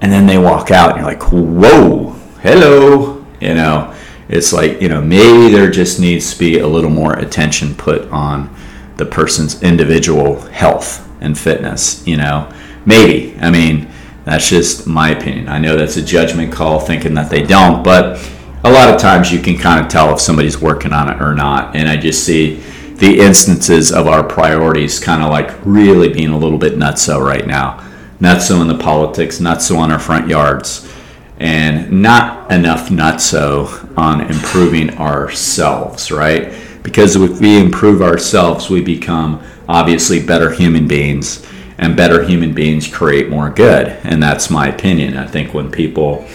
and 0.00 0.12
then 0.12 0.26
they 0.26 0.38
walk 0.38 0.70
out 0.70 0.90
and 0.90 0.98
you're 0.98 1.06
like, 1.06 1.32
whoa, 1.32 2.10
hello, 2.42 3.24
you 3.40 3.54
know. 3.54 3.94
It's 4.28 4.52
like, 4.52 4.80
you 4.82 4.88
know, 4.88 5.00
maybe 5.00 5.52
there 5.52 5.70
just 5.70 5.98
needs 5.98 6.32
to 6.32 6.38
be 6.38 6.58
a 6.58 6.66
little 6.66 6.90
more 6.90 7.14
attention 7.14 7.74
put 7.74 8.08
on 8.10 8.54
the 8.96 9.06
person's 9.06 9.62
individual 9.62 10.40
health 10.42 11.08
and 11.20 11.36
fitness, 11.36 12.06
you 12.06 12.16
know. 12.16 12.52
Maybe. 12.84 13.36
I 13.40 13.50
mean, 13.50 13.90
that's 14.24 14.48
just 14.48 14.86
my 14.86 15.10
opinion. 15.10 15.48
I 15.48 15.58
know 15.58 15.76
that's 15.76 15.96
a 15.96 16.02
judgment 16.02 16.52
call 16.52 16.78
thinking 16.78 17.14
that 17.14 17.30
they 17.30 17.42
don't, 17.42 17.82
but 17.82 18.22
a 18.64 18.70
lot 18.70 18.92
of 18.92 19.00
times 19.00 19.32
you 19.32 19.40
can 19.40 19.56
kind 19.56 19.84
of 19.84 19.90
tell 19.90 20.12
if 20.12 20.20
somebody's 20.20 20.60
working 20.60 20.92
on 20.92 21.08
it 21.10 21.20
or 21.20 21.34
not. 21.34 21.74
And 21.74 21.88
I 21.88 21.96
just 21.96 22.24
see 22.24 22.62
the 22.98 23.18
instances 23.20 23.92
of 23.92 24.06
our 24.06 24.22
priorities 24.22 24.98
kind 24.98 25.22
of 25.22 25.30
like 25.30 25.54
really 25.64 26.12
being 26.12 26.30
a 26.30 26.38
little 26.38 26.58
bit 26.58 26.74
nutso 26.74 27.24
right 27.24 27.46
now. 27.46 27.84
Nutso 28.20 28.60
in 28.60 28.68
the 28.68 28.78
politics, 28.78 29.38
nutso 29.38 29.78
on 29.78 29.92
our 29.92 29.98
front 30.00 30.28
yards 30.28 30.92
and 31.38 32.02
not 32.02 32.50
enough 32.50 32.88
nutso 32.88 33.96
on 33.96 34.20
improving 34.22 34.90
ourselves, 34.98 36.10
right? 36.10 36.52
Because 36.82 37.14
if 37.16 37.40
we 37.40 37.60
improve 37.60 38.02
ourselves, 38.02 38.68
we 38.68 38.80
become 38.80 39.42
obviously 39.68 40.24
better 40.24 40.50
human 40.50 40.88
beings, 40.88 41.46
and 41.78 41.96
better 41.96 42.24
human 42.24 42.52
beings 42.54 42.88
create 42.88 43.28
more 43.28 43.50
good. 43.50 43.88
And 44.02 44.20
that's 44.20 44.50
my 44.50 44.68
opinion. 44.68 45.16
I 45.16 45.26
think 45.26 45.54
when 45.54 45.70
people 45.70 46.26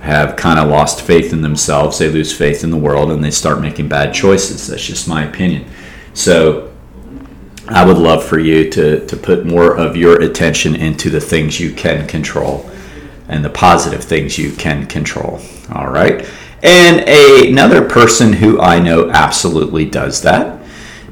have 0.00 0.34
kind 0.34 0.58
of 0.58 0.68
lost 0.68 1.02
faith 1.02 1.32
in 1.32 1.42
themselves, 1.42 1.98
they 1.98 2.08
lose 2.08 2.36
faith 2.36 2.64
in 2.64 2.70
the 2.70 2.76
world, 2.76 3.12
and 3.12 3.22
they 3.22 3.30
start 3.30 3.60
making 3.60 3.88
bad 3.88 4.12
choices. 4.12 4.66
That's 4.66 4.84
just 4.84 5.06
my 5.06 5.24
opinion. 5.24 5.64
So 6.14 6.72
I 7.68 7.84
would 7.84 7.98
love 7.98 8.24
for 8.24 8.38
you 8.38 8.68
to, 8.70 9.06
to 9.06 9.16
put 9.16 9.46
more 9.46 9.76
of 9.76 9.96
your 9.96 10.20
attention 10.22 10.74
into 10.74 11.08
the 11.08 11.20
things 11.20 11.60
you 11.60 11.72
can 11.72 12.06
control 12.06 12.68
and 13.28 13.44
the 13.44 13.50
positive 13.50 14.02
things 14.02 14.36
you 14.36 14.52
can 14.52 14.86
control. 14.86 15.40
All 15.72 15.88
right. 15.88 16.26
And 16.62 17.00
a, 17.08 17.48
another 17.48 17.88
person 17.88 18.32
who 18.32 18.60
I 18.60 18.80
know 18.80 19.08
absolutely 19.10 19.86
does 19.88 20.22
that 20.22 20.60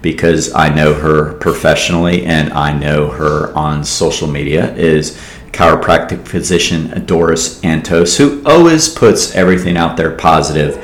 because 0.02 0.52
I 0.52 0.68
know 0.68 0.94
her 0.94 1.34
professionally 1.34 2.26
and 2.26 2.52
I 2.52 2.76
know 2.76 3.08
her 3.08 3.56
on 3.56 3.84
social 3.84 4.28
media 4.28 4.74
is 4.74 5.16
chiropractic 5.52 6.26
physician 6.26 7.04
Doris 7.06 7.60
Antos, 7.62 8.16
who 8.16 8.42
always 8.44 8.88
puts 8.88 9.34
everything 9.34 9.76
out 9.76 9.96
there 9.96 10.14
positive 10.14 10.76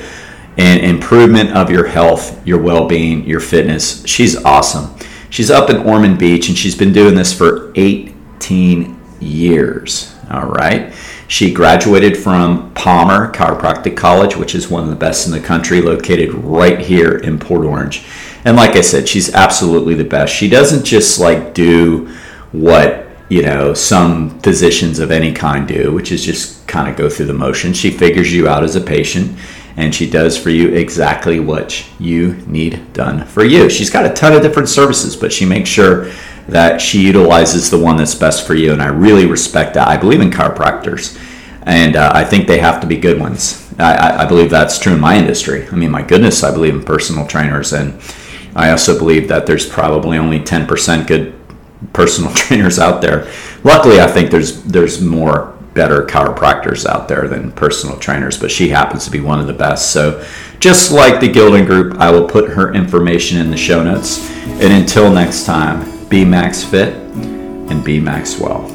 and 0.57 0.85
improvement 0.85 1.51
of 1.51 1.71
your 1.71 1.87
health, 1.87 2.47
your 2.47 2.61
well 2.61 2.87
being, 2.87 3.25
your 3.27 3.41
fitness. 3.41 4.05
She's 4.07 4.37
awesome. 4.45 4.95
She's 5.31 5.51
up 5.51 5.69
in 5.69 5.79
Ormond 5.79 6.19
Beach 6.19 6.49
and 6.49 6.57
she's 6.57 6.77
been 6.77 6.93
doing 6.93 7.15
this 7.15 7.33
for 7.33 7.73
18 7.75 9.01
years. 9.21 10.15
All 10.31 10.47
right. 10.47 10.93
She 11.27 11.53
graduated 11.53 12.17
from 12.17 12.73
Palmer 12.75 13.33
Chiropractic 13.33 13.97
College, 13.97 14.37
which 14.37 14.55
is 14.55 14.71
one 14.71 14.85
of 14.85 14.91
the 14.91 14.97
best 14.97 15.27
in 15.27 15.33
the 15.33 15.41
country, 15.41 15.81
located 15.81 16.33
right 16.35 16.79
here 16.79 17.17
in 17.17 17.39
Port 17.39 17.65
Orange. 17.65 18.05
And 18.45 18.57
like 18.57 18.77
I 18.77 18.83
said, 18.83 19.09
she's 19.09 19.35
absolutely 19.35 19.95
the 19.95 20.05
best. 20.05 20.35
She 20.35 20.49
doesn't 20.49 20.85
just 20.85 21.19
like 21.19 21.55
do 21.55 22.15
what, 22.53 23.07
you 23.31 23.43
know, 23.43 23.75
some 23.75 24.39
physicians 24.41 24.99
of 24.99 25.11
any 25.11 25.33
kind 25.33 25.67
do, 25.67 25.93
which 25.93 26.13
is 26.13 26.25
just 26.25 26.67
kind 26.69 26.89
of 26.89 26.97
go 26.97 27.09
through 27.09 27.27
the 27.27 27.33
motions. 27.33 27.77
She 27.77 27.91
figures 27.91 28.33
you 28.33 28.47
out 28.47 28.63
as 28.63 28.77
a 28.77 28.81
patient 28.81 29.37
and 29.77 29.95
she 29.95 30.09
does 30.09 30.39
for 30.39 30.51
you 30.51 30.69
exactly 30.69 31.41
what 31.41 31.85
you 31.99 32.35
need 32.47 32.93
done 32.93 33.25
for 33.25 33.45
you. 33.45 33.69
She's 33.69 33.91
got 33.91 34.07
a 34.07 34.15
ton 34.15 34.33
of 34.33 34.43
different 34.43 34.69
services, 34.69 35.17
but 35.17 35.33
she 35.33 35.45
makes 35.45 35.69
sure 35.69 36.11
that 36.49 36.81
she 36.81 37.01
utilizes 37.01 37.71
the 37.71 37.79
one 37.79 37.97
that's 37.97 38.15
best 38.15 38.47
for 38.47 38.55
you. 38.55 38.73
And 38.73 38.83
I 38.83 38.87
really 38.87 39.27
respect 39.27 39.75
that. 39.75 39.89
I 39.89 39.97
believe 39.97 40.21
in 40.21 40.31
chiropractors, 40.31 41.19
and 41.63 41.97
uh, 41.97 42.13
I 42.15 42.25
think 42.25 42.47
they 42.47 42.59
have 42.59 42.81
to 42.83 42.87
be 42.87 42.97
good 42.97 43.19
ones. 43.19 43.73
I, 43.79 44.23
I, 44.23 44.27
believe 44.27 44.51
that's 44.51 44.79
true 44.79 44.93
in 44.95 45.01
my 45.01 45.17
industry. 45.17 45.67
I 45.67 45.75
mean, 45.75 45.91
my 45.91 46.03
goodness, 46.03 46.45
I 46.45 46.53
believe 46.53 46.75
in 46.75 46.85
personal 46.85 47.27
trainers, 47.27 47.73
and 47.73 48.01
I 48.55 48.71
also 48.71 48.97
believe 48.97 49.27
that 49.29 49.47
there's 49.47 49.69
probably 49.69 50.17
only 50.17 50.39
10% 50.39 51.09
good 51.09 51.35
personal 51.93 52.33
trainers 52.35 52.79
out 52.79 53.01
there. 53.01 53.31
Luckily, 53.65 54.01
I 54.01 54.07
think 54.07 54.31
there's 54.31 54.63
there's 54.65 55.01
more 55.01 55.54
better 55.75 56.05
chiropractors 56.07 56.87
out 56.87 57.09
there 57.09 57.29
than 57.29 57.53
personal 57.53 57.99
trainers, 57.99 58.39
but 58.39 58.51
she 58.51 58.69
happens 58.69 59.05
to 59.05 59.11
be 59.11 59.21
one 59.21 59.41
of 59.41 59.47
the 59.47 59.53
best. 59.53 59.93
So, 59.93 60.25
just 60.61 60.93
like 60.93 61.21
the 61.21 61.29
Gildon 61.29 61.67
Group, 61.67 61.99
I 61.99 62.11
will 62.11 62.27
put 62.27 62.49
her 62.51 62.73
information 62.73 63.39
in 63.39 63.51
the 63.51 63.57
show 63.57 63.83
notes. 63.83 64.31
And 64.45 64.73
until 64.73 65.13
next 65.13 65.45
time, 65.45 66.09
be 66.09 66.25
Max 66.25 66.65
Fit 66.65 66.95
and 66.95 67.85
be 67.85 68.01
max 68.01 68.39
Maxwell. 68.39 68.74